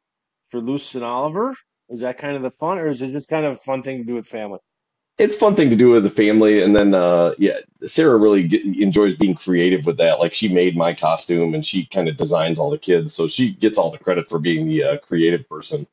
[0.49, 1.55] for Luce and Oliver?
[1.91, 3.99] Is that kind of the fun, or is it just kind of a fun thing
[3.99, 4.59] to do with family?
[5.19, 8.43] it's a fun thing to do with the family and then uh yeah sarah really
[8.49, 12.17] get, enjoys being creative with that like she made my costume and she kind of
[12.17, 15.49] designs all the kids so she gets all the credit for being the uh, creative
[15.49, 15.87] person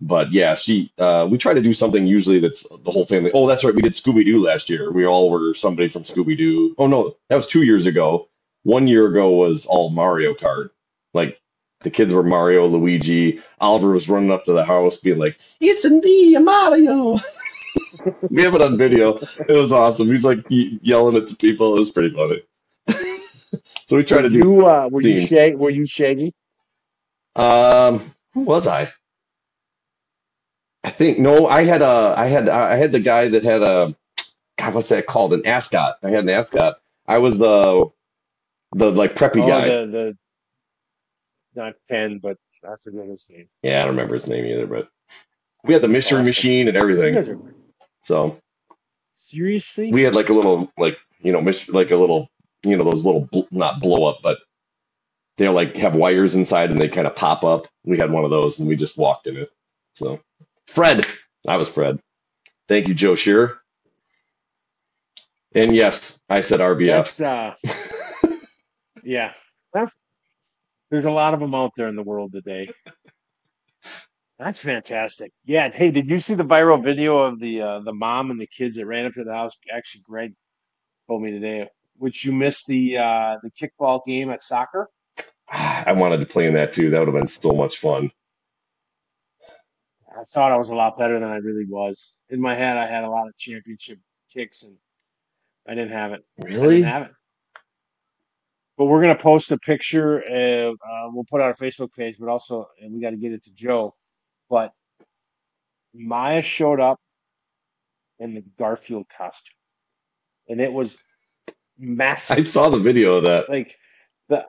[0.00, 3.46] but yeah she uh we try to do something usually that's the whole family oh
[3.46, 7.16] that's right we did scooby-doo last year we all were somebody from scooby-doo oh no
[7.28, 8.28] that was two years ago
[8.64, 10.70] one year ago was all mario kart
[11.14, 11.40] like
[11.80, 15.84] the kids were mario luigi oliver was running up to the house being like it's
[15.84, 17.18] me mario
[18.30, 19.16] we have it on video.
[19.16, 20.08] It was awesome.
[20.08, 21.76] He's like yelling at the people.
[21.76, 22.42] It was pretty funny.
[23.86, 24.38] so we try to do.
[24.38, 25.26] you uh, were you theme.
[25.26, 26.34] shag were you Shaggy?
[27.34, 28.92] Um, who was I?
[30.86, 31.48] I think no.
[31.48, 32.14] I had a.
[32.16, 32.48] I had.
[32.48, 33.96] I had the guy that had a.
[34.58, 35.34] God, what's that called?
[35.34, 35.96] An ascot.
[36.04, 36.78] I had an ascot.
[37.08, 37.90] I was the
[38.74, 39.66] the like preppy Oh, guy.
[39.68, 40.18] the the
[41.56, 43.48] not Ken, but I forget his name.
[43.62, 44.88] Yeah, I don't remember his name either, but
[45.64, 46.26] we had the That's mystery awesome.
[46.26, 47.52] machine and everything.
[48.04, 48.38] So
[49.12, 49.92] seriously.
[49.92, 52.28] we had like a little like you know like a little
[52.64, 54.38] you know those little bl- not blow up but
[55.38, 58.30] they're like have wires inside and they kind of pop up we had one of
[58.30, 59.50] those and we just walked in it
[59.94, 60.20] so
[60.66, 61.04] fred
[61.46, 61.98] i was fred
[62.68, 63.58] thank you joe shearer
[65.54, 67.54] and yes i said rbf uh,
[69.06, 69.32] yeah.
[70.90, 72.70] There's a lot of them out there in the world today.
[74.38, 75.32] That's fantastic.
[75.44, 75.70] Yeah.
[75.72, 78.76] Hey, did you see the viral video of the uh, the mom and the kids
[78.76, 79.56] that ran up to the house?
[79.72, 80.34] Actually, Greg
[81.08, 81.68] told me today.
[81.98, 84.90] Which you missed the uh, the kickball game at soccer.
[85.48, 88.10] i wanted to play in that too that would have been so much fun
[90.18, 92.18] I thought I was a lot better than I really was.
[92.30, 93.98] In my head, I had a lot of championship
[94.32, 94.76] kicks, and
[95.68, 96.24] I didn't have it.
[96.42, 97.12] I really didn't have it.
[98.78, 100.22] But we're gonna post a picture.
[100.24, 103.16] Uh, uh, we'll put it on our Facebook page, but also, and we got to
[103.16, 103.94] get it to Joe.
[104.48, 104.72] But
[105.94, 106.98] Maya showed up
[108.18, 109.56] in the Garfield costume,
[110.48, 110.98] and it was
[111.78, 112.38] massive.
[112.38, 113.48] I saw the video of that.
[113.48, 113.74] Like
[114.28, 114.46] the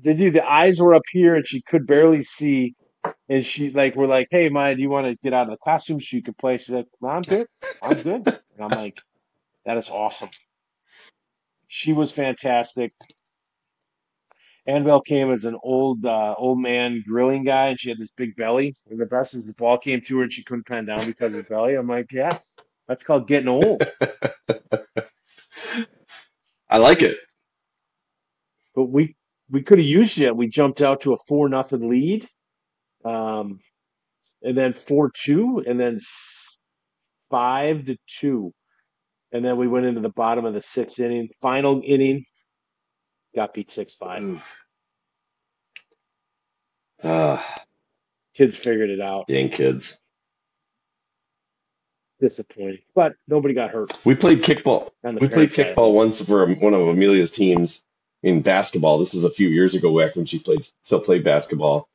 [0.00, 2.74] the dude, the eyes were up here, and she could barely see.
[3.30, 5.56] And she like, we're like, "Hey, Maya, do you want to get out of the
[5.56, 7.46] classroom so you can play?" She's like, "No, I'm good.
[7.80, 8.98] I'm good." And I'm like,
[9.64, 10.30] "That is awesome."
[11.68, 12.92] She was fantastic.
[14.66, 18.34] Annabelle came as an old uh, old man grilling guy, and she had this big
[18.34, 18.74] belly.
[18.90, 21.32] And the best is the ball came to her, and she couldn't pen down because
[21.32, 21.76] of the belly.
[21.76, 22.36] I'm like, "Yeah,
[22.88, 23.80] that's called getting old."
[26.68, 27.16] I like it.
[28.74, 29.14] But we
[29.48, 30.36] we could have used it.
[30.36, 32.28] We jumped out to a four nothing lead,
[33.04, 33.60] um,
[34.42, 35.98] and then four two, and then
[37.30, 38.52] five to two,
[39.32, 41.28] and then we went into the bottom of the sixth inning.
[41.40, 42.24] Final inning,
[43.34, 44.24] got beat six five.
[44.24, 44.40] Ooh.
[47.02, 47.64] Ah,
[48.34, 49.26] Kids figured it out.
[49.26, 49.96] dang kids.
[52.20, 54.90] Disappointing, but nobody got hurt We played kickball.
[55.02, 57.82] We played side kickball once for one of Amelia's teams
[58.22, 58.98] in basketball.
[58.98, 61.88] This was a few years ago back when she played still played basketball.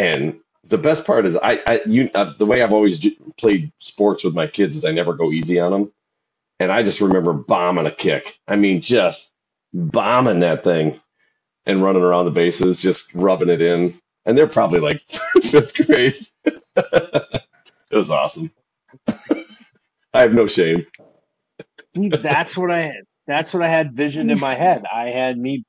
[0.00, 3.70] And the best part is I, I you uh, the way I've always j- played
[3.80, 5.92] sports with my kids is I never go easy on them.
[6.58, 8.38] And I just remember bombing a kick.
[8.48, 9.30] I mean, just
[9.74, 10.98] bombing that thing
[11.66, 13.94] and running around the bases, just rubbing it in.
[14.24, 15.02] And they're probably like
[15.42, 16.16] fifth grade.
[16.44, 17.42] it
[17.92, 18.50] was awesome.
[19.06, 20.86] I have no shame.
[21.94, 23.02] That's what I had.
[23.26, 24.84] That's what I had visioned in my head.
[24.90, 25.64] I had me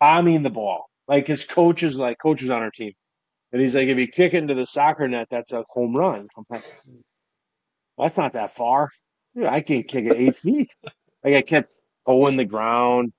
[0.00, 0.86] bombing the ball.
[1.06, 2.92] Like his coaches, like coaches on our team.
[3.52, 6.28] And he's like, if you kick into the soccer net, that's a home run.
[6.36, 6.64] I'm like,
[7.96, 8.90] that's not that far.
[9.34, 10.70] Dude, I can kick it eight feet.
[11.24, 11.72] Like I kept
[12.06, 13.12] owing the ground.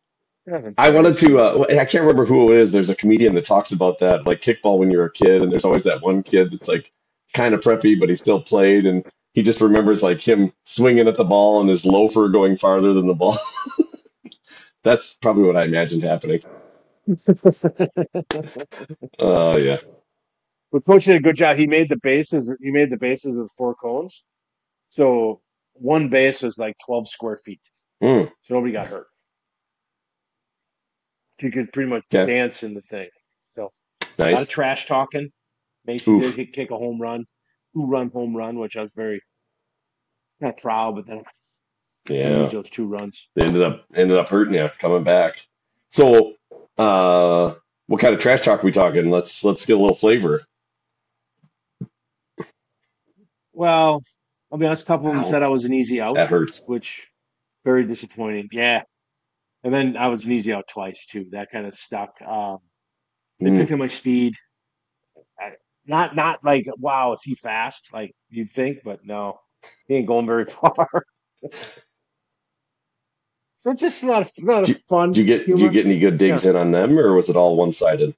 [0.77, 1.39] I wanted to.
[1.39, 2.71] Uh, I can't remember who it is.
[2.71, 5.65] There's a comedian that talks about that, like kickball when you're a kid, and there's
[5.65, 6.91] always that one kid that's like
[7.35, 11.17] kind of preppy, but he still played, and he just remembers like him swinging at
[11.17, 13.37] the ball and his loafer going farther than the ball.
[14.83, 16.41] that's probably what I imagined happening.
[19.19, 19.77] Oh yeah,
[20.71, 21.57] But coach did a good job.
[21.57, 22.51] He made the bases.
[22.61, 24.23] He made the bases of the four cones.
[24.87, 25.41] So
[25.73, 27.61] one base was like twelve square feet.
[28.03, 29.07] Mm, So nobody got hurt.
[31.41, 33.09] You could pretty much dance in the thing.
[33.51, 33.69] So
[34.19, 35.31] a lot of trash talking.
[35.85, 37.25] Mason did hit, kick a home run,
[37.73, 39.21] two run home run, which I was very
[40.41, 41.23] not proud, but then
[42.09, 42.39] yeah.
[42.39, 43.27] used those two runs.
[43.35, 45.35] They ended up ended up hurting you coming back.
[45.89, 46.33] So,
[46.77, 47.55] uh,
[47.87, 49.09] what kind of trash talk are we talking?
[49.09, 50.43] Let's let's get a little flavor.
[53.53, 54.03] Well,
[54.51, 56.29] I'll be honest, a couple of them Ow, said I was an easy out, that
[56.29, 56.61] hurts.
[56.65, 57.07] which
[57.65, 58.47] very disappointing.
[58.51, 58.83] Yeah.
[59.63, 61.25] And then I was an easy out twice too.
[61.31, 62.21] That kind of stuck.
[62.21, 62.59] Um,
[63.39, 63.57] they Mm.
[63.57, 64.33] picked up my speed.
[65.39, 65.51] I,
[65.85, 67.89] not not like wow, is he fast?
[67.93, 69.39] Like you'd think, but no,
[69.87, 70.87] he ain't going very far.
[73.57, 75.39] so it's just a lot of, a lot Did of you, fun did you get
[75.39, 75.73] did you humor.
[75.73, 78.15] get any good digs in on them, or was it all one sided?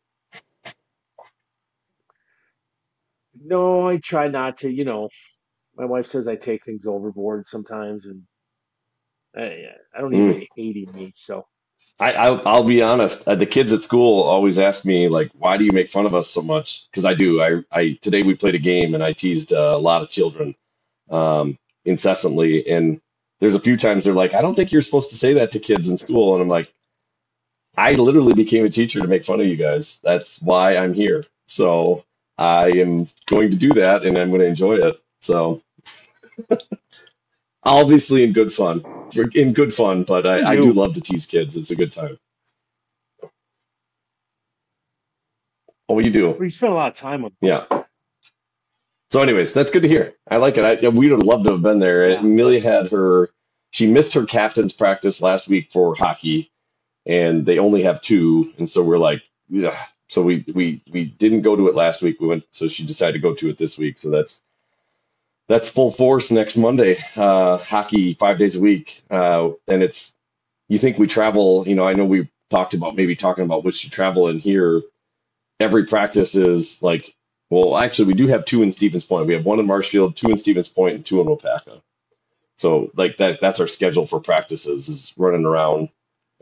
[3.44, 4.72] No, I try not to.
[4.72, 5.10] You know,
[5.76, 8.24] my wife says I take things overboard sometimes, and
[9.36, 10.48] I, I don't even Mm.
[10.56, 11.12] hating me.
[11.16, 11.46] So
[12.00, 13.28] I, I I'll be honest.
[13.28, 16.16] Uh, the kids at school always ask me like, "Why do you make fun of
[16.16, 17.42] us so much?" Because I do.
[17.42, 20.56] I I today we played a game and I teased uh, a lot of children
[21.12, 23.02] um, incessantly, and
[23.39, 25.60] there's a few times they're like, "I don't think you're supposed to say that to
[25.60, 26.74] kids in school," and I'm like,
[27.78, 30.00] I literally became a teacher to make fun of you guys.
[30.04, 31.26] That's why I'm here.
[31.48, 32.06] So
[32.42, 35.00] I am going to do that, and I'm going to enjoy it.
[35.20, 35.62] So
[37.64, 38.84] obviously in good fun,
[39.36, 41.56] in good fun, but I, I do love to tease kids.
[41.56, 42.18] It's a good time.
[45.88, 46.36] Oh, you do?
[46.39, 47.50] you spend a lot of time with them.
[47.50, 47.84] Yeah.
[49.12, 50.16] So, anyways, that's good to hear.
[50.30, 50.84] I like it.
[50.84, 52.10] I, we would have loved to have been there.
[52.10, 53.30] Yeah, Amelia that's had her,
[53.72, 56.50] she missed her captain's practice last week for hockey,
[57.06, 59.78] and they only have two, and so we're like, yeah.
[60.12, 62.20] So we we we didn't go to it last week.
[62.20, 63.97] We went, so she decided to go to it this week.
[63.97, 64.41] So that's
[65.47, 66.97] that's full force next Monday.
[67.16, 70.14] Uh, hockey five days a week, uh, and it's
[70.68, 71.64] you think we travel.
[71.66, 74.82] You know, I know we talked about maybe talking about which to travel in here.
[75.62, 77.16] Every practice is like,
[77.49, 79.28] well, actually, we do have two in Stevens Point.
[79.28, 81.82] We have one in Marshfield, two in Stevens Point, and two in Waupaca.
[82.57, 85.88] So like that that's our schedule for practices is running around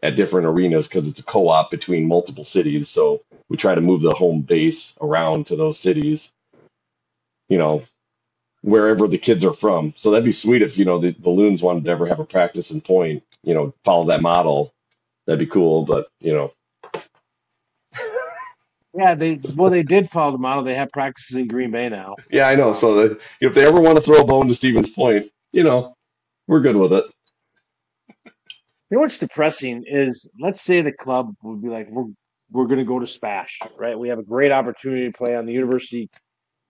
[0.04, 2.89] at different arenas because it's a co-op between multiple cities.
[2.89, 6.32] So we try to move the home base around to those cities,
[7.50, 7.84] you know,
[8.62, 9.93] wherever the kids are from.
[9.97, 12.72] So that'd be sweet if, you know, the balloons wanted to ever have a practice
[12.72, 14.74] in point, you know, follow that model.
[15.28, 15.86] That'd be cool.
[15.86, 16.54] But, you know,
[18.97, 20.64] Yeah, they well they did follow the model.
[20.64, 22.16] They have practices in Green Bay now.
[22.32, 22.74] Yeah, I know.
[22.74, 25.95] So that, if they ever want to throw a bone to Stevens Point, you know,
[26.47, 27.06] we're good with it.
[28.89, 32.05] You know what's depressing is let's say the club would be like we're
[32.51, 33.97] we're going to go to Spash, right?
[33.97, 36.09] We have a great opportunity to play on the university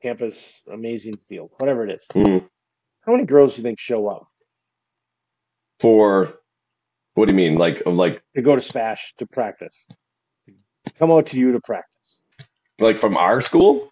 [0.02, 2.06] campus, amazing field, whatever it is.
[2.14, 2.46] Mm.
[3.06, 4.28] How many girls do you think show up
[5.80, 6.34] For
[7.14, 7.56] what do you mean?
[7.56, 9.86] Like of like to go to Spash to practice?
[10.98, 11.86] Come out to you to practice?
[12.80, 13.90] like from our school?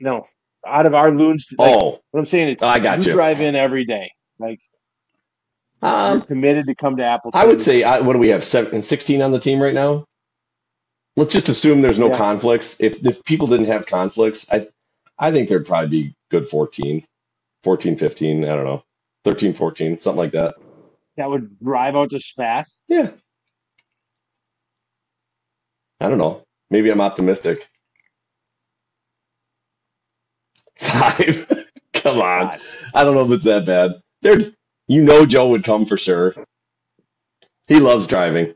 [0.00, 0.24] No,
[0.66, 1.46] out of our loons.
[1.56, 3.12] Like Oh, what I'm saying is, I got you you.
[3.12, 4.10] drive in every day.
[4.38, 4.58] Like
[5.82, 7.30] you're Um, committed to come to Apple.
[7.34, 8.44] I would say I, what do we have?
[8.44, 10.04] Seven, 16 on the team right now.
[11.16, 12.76] Let's just assume there's no Yeah, conflicts.
[12.80, 14.68] If if people didn't have conflicts, I
[15.18, 17.04] I think there'd probably be good 14,
[17.64, 18.84] 14, 15, I don't know.
[19.24, 20.54] 13, 14, something like that.
[21.16, 22.66] that would drive out to Spash.
[22.88, 23.10] Yeah.
[26.00, 26.44] I don't know.
[26.70, 27.68] Maybe I'm optimistic.
[30.78, 31.66] Five.
[31.94, 32.58] Come on.
[32.94, 33.92] I don't know if it's that bad.
[34.22, 34.38] There,
[34.92, 36.34] you know, Joe would come for sure.
[37.66, 38.54] He loves driving.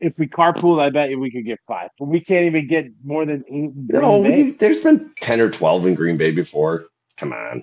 [0.00, 2.86] if we carpool, I bet you we could get five, but we can't even get
[3.04, 6.86] more than eight No, we, there's been 10 or 12 in Green Bay before.
[7.16, 7.62] Come on.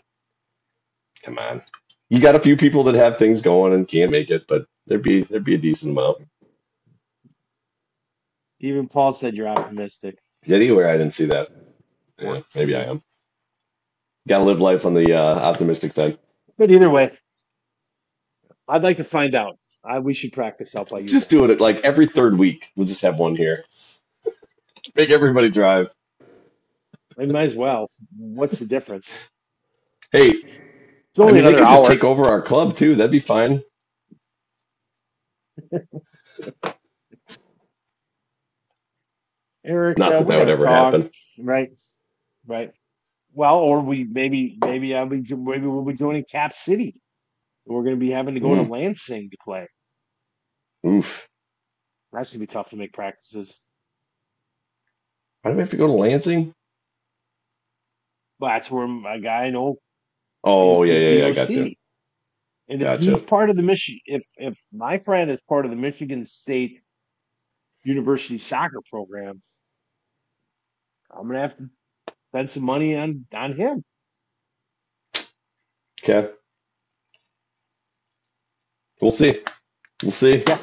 [1.23, 1.61] Come on.
[2.09, 5.03] You got a few people that have things going and can't make it, but there'd
[5.03, 6.19] be there'd be a decent amount.
[8.61, 10.17] Even Paul said you're optimistic.
[10.43, 10.53] He?
[10.89, 11.49] I didn't see that.
[12.17, 13.01] Yeah, maybe I am.
[14.27, 16.17] Got to live life on the uh, optimistic side.
[16.57, 17.11] But either way,
[18.67, 19.57] I'd like to find out.
[19.85, 21.29] I, we should practice out by you Just guys.
[21.29, 22.67] do it like every third week.
[22.75, 23.63] We'll just have one here.
[24.95, 25.93] Make everybody drive.
[27.17, 27.89] We might as well.
[28.17, 29.09] What's the difference?
[30.11, 30.33] Hey,
[31.11, 32.95] It's I only mean, they another could just take over our club too.
[32.95, 33.63] That'd be fine.
[39.65, 40.67] Eric, Not uh, that that would ever talk.
[40.67, 41.09] happen.
[41.37, 41.69] Right,
[42.47, 42.71] right.
[43.33, 46.95] Well, or we maybe maybe I'll be maybe we'll be joining Cap City.
[47.67, 49.67] We're going to be having to go to Mm, Lansing to play.
[50.85, 51.27] oof.
[52.13, 53.63] That's going to be tough to make practices.
[55.41, 56.53] Why do we have to go to Lansing?
[58.39, 59.77] But that's where my guy I know
[60.43, 61.27] Oh, yeah, yeah, yeah.
[61.27, 61.73] I got you.
[62.69, 63.05] And if Gotcha.
[63.05, 66.81] he's part of the Michigan, if if my friend is part of the Michigan State
[67.83, 69.41] University soccer program,
[71.11, 71.69] I'm gonna have to
[72.29, 73.83] spend some money on on him.
[76.03, 76.29] Okay.
[79.01, 79.41] We'll see.
[80.01, 80.43] We'll see.
[80.47, 80.59] Yeah,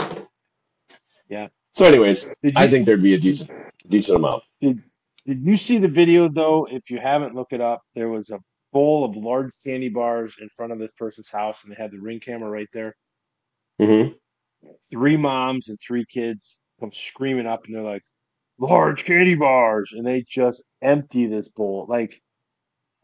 [1.29, 1.49] yeah.
[1.73, 3.51] So, anyways, Did I think there'd be a decent,
[3.89, 4.45] decent amount.
[4.61, 4.83] did
[5.27, 6.67] did you see the video though?
[6.71, 7.83] If you haven't, look it up.
[7.95, 8.39] There was a
[8.73, 12.01] bowl of large candy bars in front of this person's house, and they had the
[12.01, 12.95] ring camera right there.
[13.81, 14.09] hmm
[14.91, 18.03] Three moms and three kids come screaming up, and they're like,
[18.59, 22.21] "Large candy bars!" And they just empty this bowl like.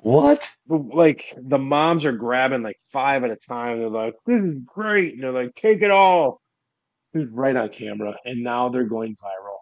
[0.03, 0.49] What?
[0.69, 3.79] like the moms are grabbing like five at a time.
[3.81, 6.41] They're like, "This is great," and they're like, "Take it all."
[7.15, 9.59] It was right on camera, and now they're going viral.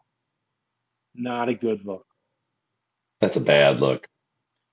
[1.14, 2.06] Not a good look.
[3.20, 4.08] That's a bad look.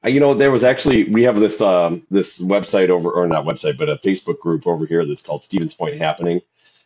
[0.05, 3.45] Uh, You know, there was actually we have this um this website over or not
[3.45, 6.41] website, but a Facebook group over here that's called Stevens Point Happening.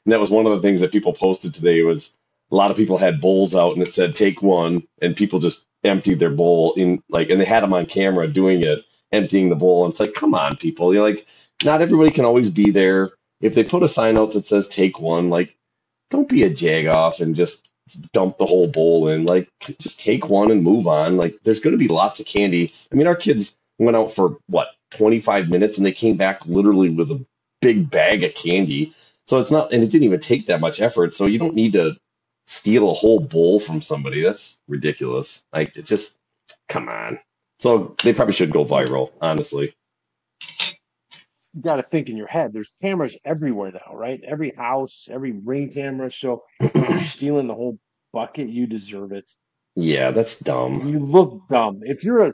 [0.05, 2.17] And that was one of the things that people posted today was
[2.51, 5.67] a lot of people had bowls out and it said take one and people just
[5.84, 9.55] emptied their bowl in like and they had them on camera doing it, emptying the
[9.55, 9.86] bowl.
[9.86, 10.93] And it's like, come on, people.
[10.93, 11.25] You're like,
[11.63, 13.11] not everybody can always be there.
[13.41, 15.55] If they put a sign out that says take one, like
[16.09, 17.69] don't be a jag off and just
[18.13, 19.25] dump the whole bowl in.
[19.25, 19.49] Like,
[19.80, 21.17] just take one and move on.
[21.17, 22.71] Like, there's going to be lots of candy.
[22.91, 26.89] I mean, our kids went out for what 25 minutes and they came back literally
[26.89, 27.23] with a
[27.61, 28.93] big bag of candy.
[29.27, 31.13] So it's not, and it didn't even take that much effort.
[31.13, 31.95] So you don't need to
[32.50, 34.24] steal a whole bowl from somebody.
[34.24, 35.45] That's ridiculous.
[35.54, 36.18] Like, it just,
[36.68, 37.20] come on.
[37.60, 39.76] So they probably should go viral, honestly.
[41.54, 42.52] You got to think in your head.
[42.52, 44.20] There's cameras everywhere now, right?
[44.28, 46.10] Every house, every ring camera.
[46.10, 46.43] So
[46.74, 47.78] you're stealing the whole
[48.14, 49.30] bucket, you deserve it.
[49.76, 50.88] Yeah, that's dumb.
[50.88, 51.82] You look dumb.
[51.84, 52.34] If you're a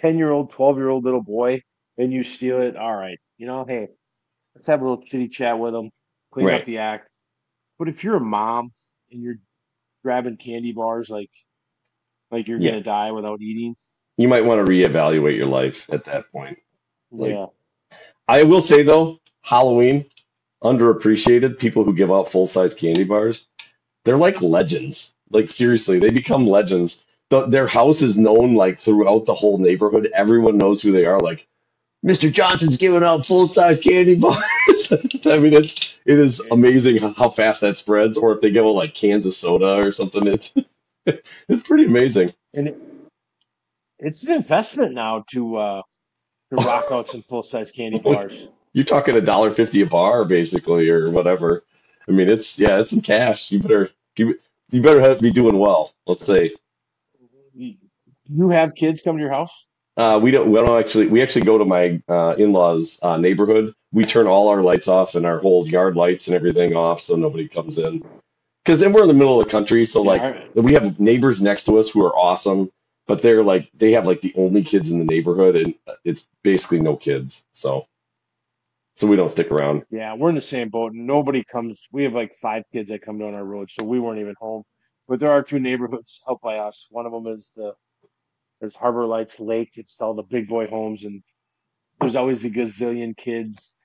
[0.00, 1.62] 10 year old, 12 year old little boy
[1.96, 3.18] and you steal it, all right.
[3.38, 3.88] You know, hey,
[4.54, 5.90] let's have a little chitty chat with them,
[6.30, 7.08] clean up the act.
[7.78, 8.72] But if you're a mom
[9.12, 9.36] and you're
[10.04, 11.30] grabbing candy bars like
[12.30, 12.70] like you're Yeah.
[12.72, 13.76] gonna die without eating,
[14.18, 16.58] You might want to reevaluate your life at that point.
[17.10, 17.46] Like, yeah,
[18.28, 20.06] I will say though, Halloween,
[20.64, 23.46] underappreciated people who give out full size candy bars,
[24.04, 25.14] they're like legends.
[25.30, 27.04] Like seriously, they become legends.
[27.30, 30.10] The, their house is known like throughout the whole neighborhood.
[30.14, 31.20] Everyone knows who they are.
[31.20, 31.48] Like
[32.04, 32.32] Mr.
[32.32, 34.42] Johnson's giving out full size candy bars.
[35.26, 38.16] I mean, it's it is amazing how fast that spreads.
[38.16, 40.54] Or if they give out like cans of soda or something, it's
[41.06, 42.34] it's pretty amazing.
[42.54, 42.82] And it,
[43.98, 45.82] it's an investment now to uh,
[46.50, 48.48] to rock out some full size candy bars.
[48.72, 51.62] You're talking a dollar fifty a bar, basically, or whatever.
[52.08, 53.52] I mean, it's yeah, it's some cash.
[53.52, 54.40] You better you,
[54.70, 55.94] you better have, be doing well.
[56.06, 56.52] Let's say.
[57.54, 59.66] You have kids come to your house?
[59.96, 60.50] Uh, we don't.
[60.50, 61.06] We don't actually.
[61.08, 63.74] We actually go to my uh, in-laws' uh, neighborhood.
[63.92, 67.14] We turn all our lights off and our whole yard lights and everything off, so
[67.14, 68.02] nobody comes in.
[68.64, 71.42] Because then we're in the middle of the country, so Yeah, like we have neighbors
[71.42, 72.70] next to us who are awesome,
[73.06, 75.74] but they're like they have like the only kids in the neighborhood, and
[76.04, 77.44] it's basically no kids.
[77.52, 77.86] So,
[78.96, 79.84] so we don't stick around.
[79.90, 80.92] yeah, we're in the same boat.
[80.94, 81.82] Nobody comes.
[81.92, 84.62] We have like five kids that come down our road, so we weren't even home.
[85.06, 86.86] But there are two neighborhoods out by us.
[86.90, 87.74] One of them is the
[88.62, 89.72] there's Harbor Lights Lake.
[89.74, 91.20] It's all the big boy homes, and
[92.00, 93.76] there's always a gazillion kids.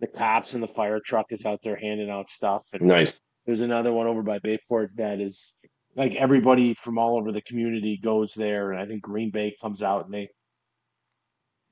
[0.00, 3.18] The cops and the fire truck is out there handing out stuff, and Nice.
[3.46, 5.54] There's another one over by Bayport that is
[5.94, 9.82] like everybody from all over the community goes there, and I think Green Bay comes
[9.82, 10.28] out and they.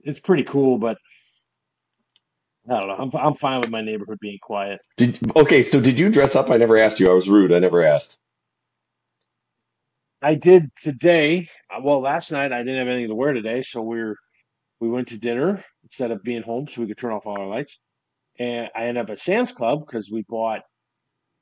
[0.01, 0.97] It's pretty cool, but
[2.71, 2.97] I don't know.
[2.97, 4.81] I'm I'm fine with my neighborhood being quiet.
[4.97, 5.63] Did okay?
[5.63, 6.49] So did you dress up?
[6.49, 7.11] I never asked you.
[7.11, 7.53] I was rude.
[7.53, 8.17] I never asked.
[10.25, 11.49] I did today.
[11.71, 14.17] uh, Well, last night I didn't have anything to wear today, so we're
[14.81, 17.47] we went to dinner instead of being home, so we could turn off all our
[17.47, 17.79] lights.
[18.39, 20.63] And I ended up at Sam's Club because we bought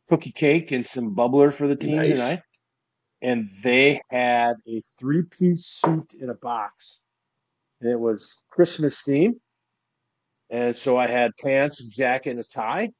[0.08, 2.18] cookie cake and some bubbler for the team Nice.
[2.18, 2.40] tonight.
[3.22, 7.02] And they had a three piece suit in a box.
[7.80, 9.34] And it was Christmas theme.
[10.50, 12.90] And so I had pants, jacket, and a tie.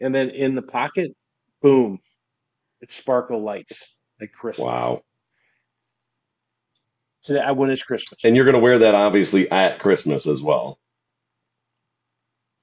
[0.00, 1.12] And then in the pocket,
[1.62, 1.98] boom,
[2.82, 4.66] it's sparkle lights like Christmas.
[4.66, 5.00] Wow.
[7.22, 8.24] Today I win is Christmas.
[8.24, 10.78] And you're gonna wear that obviously at Christmas as well.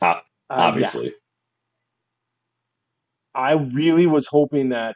[0.02, 0.52] O- Uh, yeah.
[0.52, 1.14] obviously.
[3.36, 4.96] I really was hoping that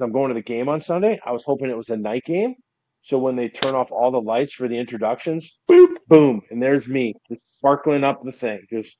[0.00, 1.18] I'm going to the game on Sunday.
[1.24, 2.56] I was hoping it was a night game.
[3.02, 5.94] So when they turn off all the lights for the introductions, Boop.
[6.08, 8.66] boom, and there's me just sparkling up the thing.
[8.70, 8.96] Just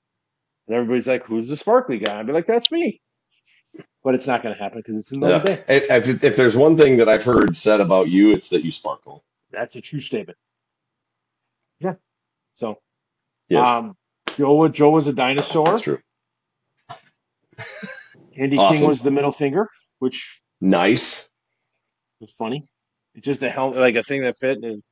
[0.68, 3.00] and everybody's like, "Who's the sparkly guy?" I'd be like, "That's me."
[4.04, 5.56] But it's not going to happen because it's in the middle of the Yeah.
[5.56, 5.86] day.
[5.96, 8.70] If, if if there's one thing that I've heard said about you, it's that you
[8.70, 9.24] sparkle.
[9.56, 10.36] That's a true statement.
[11.80, 11.94] Yeah.
[12.54, 12.76] So,
[13.48, 13.96] Yes, um,
[14.36, 15.64] Joe, Joe was a dinosaur.
[15.64, 15.98] that's true.
[18.36, 18.76] Andy Awesome.
[18.76, 21.26] King was the middle finger, which Nice.
[22.20, 22.64] was funny.
[23.14, 24.58] It's just a helmet, like a thing that fit.
[24.62, 24.82] And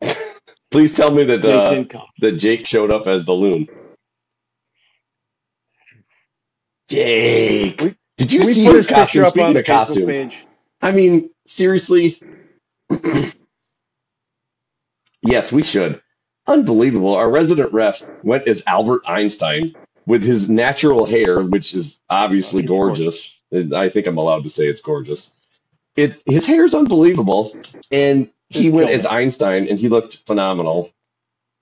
[0.70, 3.68] Please tell me that Jake uh, that Jake showed up as the loon.
[6.88, 9.24] Jake, We- did you we see put his costume?
[9.24, 10.46] up Speaking on the costumes, page.
[10.82, 12.22] I mean, seriously.
[15.22, 16.00] yes, we should.
[16.46, 17.14] Unbelievable.
[17.14, 19.74] Our resident ref went as Albert Einstein
[20.06, 23.40] with his natural hair, which is obviously It's gorgeous.
[23.74, 25.30] I think I'm allowed to say it's gorgeous.
[25.96, 27.56] It his hair is unbelievable,
[27.90, 29.06] and he Just went as it.
[29.06, 30.90] Einstein, and he looked phenomenal.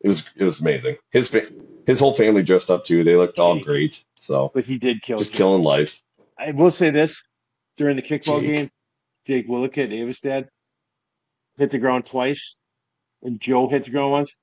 [0.02, 0.96] It was it was amazing.
[1.12, 1.48] His fa-
[1.86, 3.04] his whole family dressed up too.
[3.04, 4.04] They looked all great.
[4.20, 5.18] So But he did kill.
[5.18, 6.00] just killing life.
[6.38, 7.22] I will say this:
[7.76, 8.50] during the kickball Jake.
[8.52, 8.70] game,
[9.26, 10.48] Jake Willicat, Davis dad,
[11.56, 12.56] hit the ground twice,
[13.22, 14.36] and Joe hit the ground once.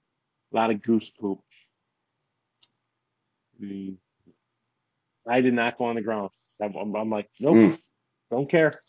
[0.52, 1.40] A lot of goose poop.
[5.28, 6.30] I did not go on the ground.
[6.62, 7.80] I'm, I'm- I'm like, nope, Mm.
[8.30, 8.82] don't care.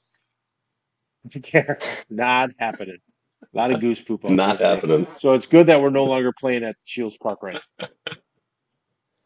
[1.31, 1.79] Don't care.
[2.11, 2.99] Not happening.
[3.43, 4.25] A lot of goose poop.
[4.25, 5.07] Not there happening.
[5.17, 7.59] So it's good that we're no longer playing at Shields Park right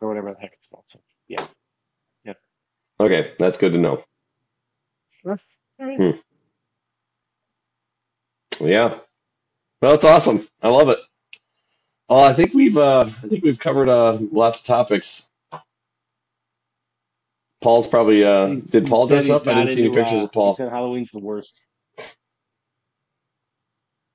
[0.00, 0.84] or whatever the heck it's called.
[0.86, 1.44] So yeah.
[3.00, 4.04] Okay, that's good to know.
[5.80, 6.20] Alright.
[8.60, 8.98] Yeah.
[9.80, 10.48] Well, that's awesome.
[10.62, 10.98] I love it.
[12.08, 15.26] Oh, I think we've uh I think we've covered uh lots of topics.
[17.60, 19.46] Paul's probably uh He- did he Paul said dress he's up?
[19.46, 20.52] I not didn't see any into, pictures uh, of Paul.
[20.52, 21.64] He said Halloween's the worst.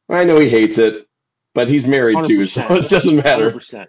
[0.10, 1.08] I know he hates it,
[1.54, 2.84] but he's married too, so 100%.
[2.86, 3.52] it doesn't matter.
[3.52, 3.88] 100%.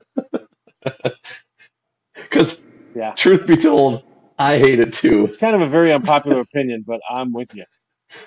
[2.14, 2.60] Because
[2.94, 3.12] Yeah.
[3.14, 4.04] truth be told,
[4.38, 5.24] I hate it too.
[5.24, 7.64] It's kind of a very unpopular opinion, but I'm with you.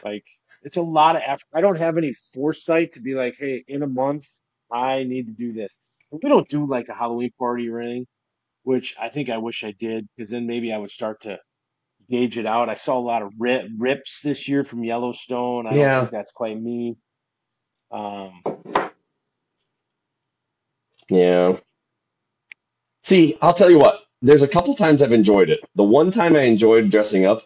[0.03, 0.24] Like,
[0.64, 1.47] it's a lot of effort.
[1.53, 4.26] I don't have any foresight to be like, hey, in a month,
[4.72, 5.78] I need to do this.
[6.12, 8.08] If we don't do like a Halloween party or anything,
[8.64, 11.39] which I think I wish I did, because then maybe I would start to
[12.10, 12.70] gauge it out.
[12.70, 15.68] I saw a lot of rip, rips this year from Yellowstone.
[15.68, 15.99] I don't Yeah.
[16.01, 16.97] think that's quite me.
[17.91, 18.41] Um,
[21.10, 21.58] Yeah.
[23.03, 24.01] See, I'll tell you what.
[24.22, 25.61] There's a couple times I've enjoyed it.
[25.76, 27.45] The one time I enjoyed dressing up,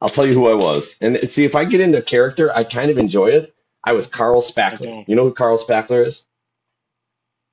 [0.00, 0.96] I'll tell you who I was.
[1.00, 3.54] And see, if I get into character, I kind of enjoy it.
[3.84, 4.82] I was Carl Spackler.
[4.88, 5.04] Okay.
[5.08, 6.26] You know who Carl Spackler is?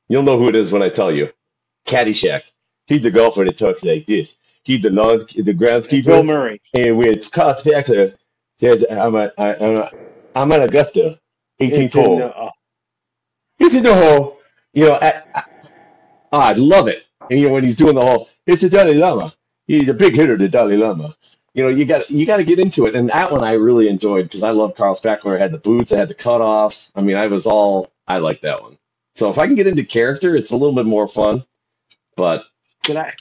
[0.10, 1.30] You'll know who it is when I tell you.
[1.88, 2.44] Caddyshack.
[2.88, 4.36] He's the golfer that talks like this.
[4.64, 6.06] he's the Lord, the groundskeeper.
[6.06, 6.62] Bill Murray.
[6.74, 8.16] and with Carl Spackler
[8.60, 9.92] says, "I'm a, I, I'm a,
[10.36, 11.20] I'm an Augusta,
[11.60, 12.18] 18 It's in hole.
[12.20, 12.52] the, uh,
[13.60, 14.40] It's in the hole.
[14.74, 15.44] You know, I, I,
[16.32, 17.06] I love it.
[17.30, 19.34] And you know when he's doing the whole, it's the Dalai Lama.
[19.68, 21.16] He's a big hitter, the Dalai Lama.
[21.56, 23.89] You know, you got you got to get into it, and that one I really
[23.89, 25.36] enjoyed because I love Carl Spackler.
[25.38, 26.91] It had the boots, I had the cutoffs.
[26.95, 28.78] I mean, I was all I like that one.
[29.16, 31.45] So if I can get into character, it's a little bit more fun.
[32.18, 32.45] But
[32.86, 33.14] did I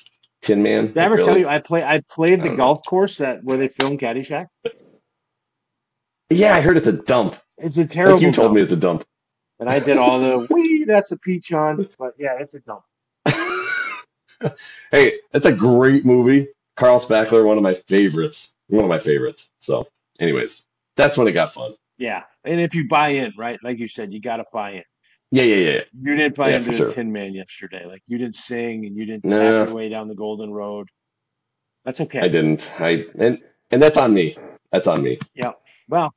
[0.43, 2.59] Tin Man, did I ever really, tell you I play I played the don't know.
[2.59, 4.49] golf course that where they filmed Caddyshack?
[6.31, 7.37] Yeah, I heard it's a dump.
[7.59, 8.55] It's a Like terrible you told dump.
[8.55, 9.05] me, it's a dump.
[9.61, 11.87] And I did all the wee, that's a peach on.
[11.99, 12.83] But yeah, it's a dump.
[14.91, 16.49] hey, that's a great movie.
[16.77, 18.55] Carl Spackler, one of my favorites.
[18.69, 19.51] One of my favorites.
[19.59, 19.89] So,
[20.21, 20.65] anyways,
[20.97, 21.75] that's when it got fun.
[21.97, 22.25] Yeah.
[22.45, 23.59] And if you buy in, right?
[23.63, 24.83] Like you said, you gotta buy in.
[25.31, 25.81] Yeah, yeah, yeah.
[26.01, 26.87] You didn't buy Yeah, into sure.
[26.87, 27.85] the Tin Man yesterday.
[27.85, 30.89] Like you didn't sing and you didn't tap your way down the Golden Road.
[31.85, 32.21] That's okay.
[32.21, 32.71] I didn't.
[32.79, 34.37] I and and that's on me.
[34.73, 35.19] That's on me.
[35.35, 35.53] Yeah.
[35.89, 36.13] Well,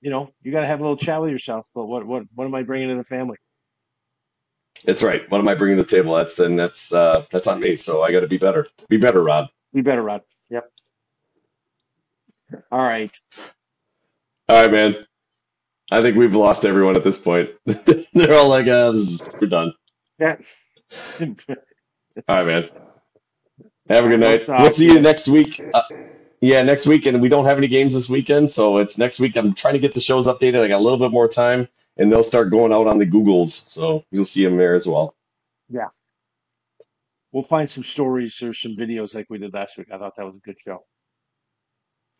[0.00, 1.68] you know, you got to have a little chat with yourself.
[1.74, 3.36] But what what what am I bringing to the family?
[4.84, 5.28] It's right.
[5.30, 6.14] What am I bringing to the table?
[6.14, 7.76] That's then that's uh that's on me.
[7.76, 8.66] So I got to be better.
[8.88, 9.48] Be better, Rob.
[9.72, 10.22] Be better, Rod.
[10.50, 10.70] Yep.
[12.70, 13.18] All right.
[14.48, 15.06] All right, man.
[15.90, 17.50] I think we've lost everyone at this point.
[17.64, 19.72] They're all like, uh, this is, we're done.
[20.18, 20.36] Yeah.
[21.20, 22.70] All right, man.
[23.88, 24.48] Have a good night.
[24.48, 25.00] We'll see you you.
[25.00, 25.60] next week.
[25.74, 25.82] Uh,
[26.40, 29.36] yeah, next week, and we don't have any games this weekend, so it's next week.
[29.36, 30.62] I'm trying to get the shows updated.
[30.62, 33.66] I got a little bit more time, and they'll start going out on the Googles,
[33.68, 35.14] so you'll see them there as well.
[35.68, 35.88] yeah.
[37.32, 39.88] We'll find some stories or some videos like we did last week.
[39.92, 40.84] I thought that was a good show.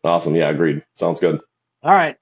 [0.03, 0.35] Awesome.
[0.35, 0.83] Yeah, agreed.
[0.93, 1.39] Sounds good.
[1.81, 2.15] All right.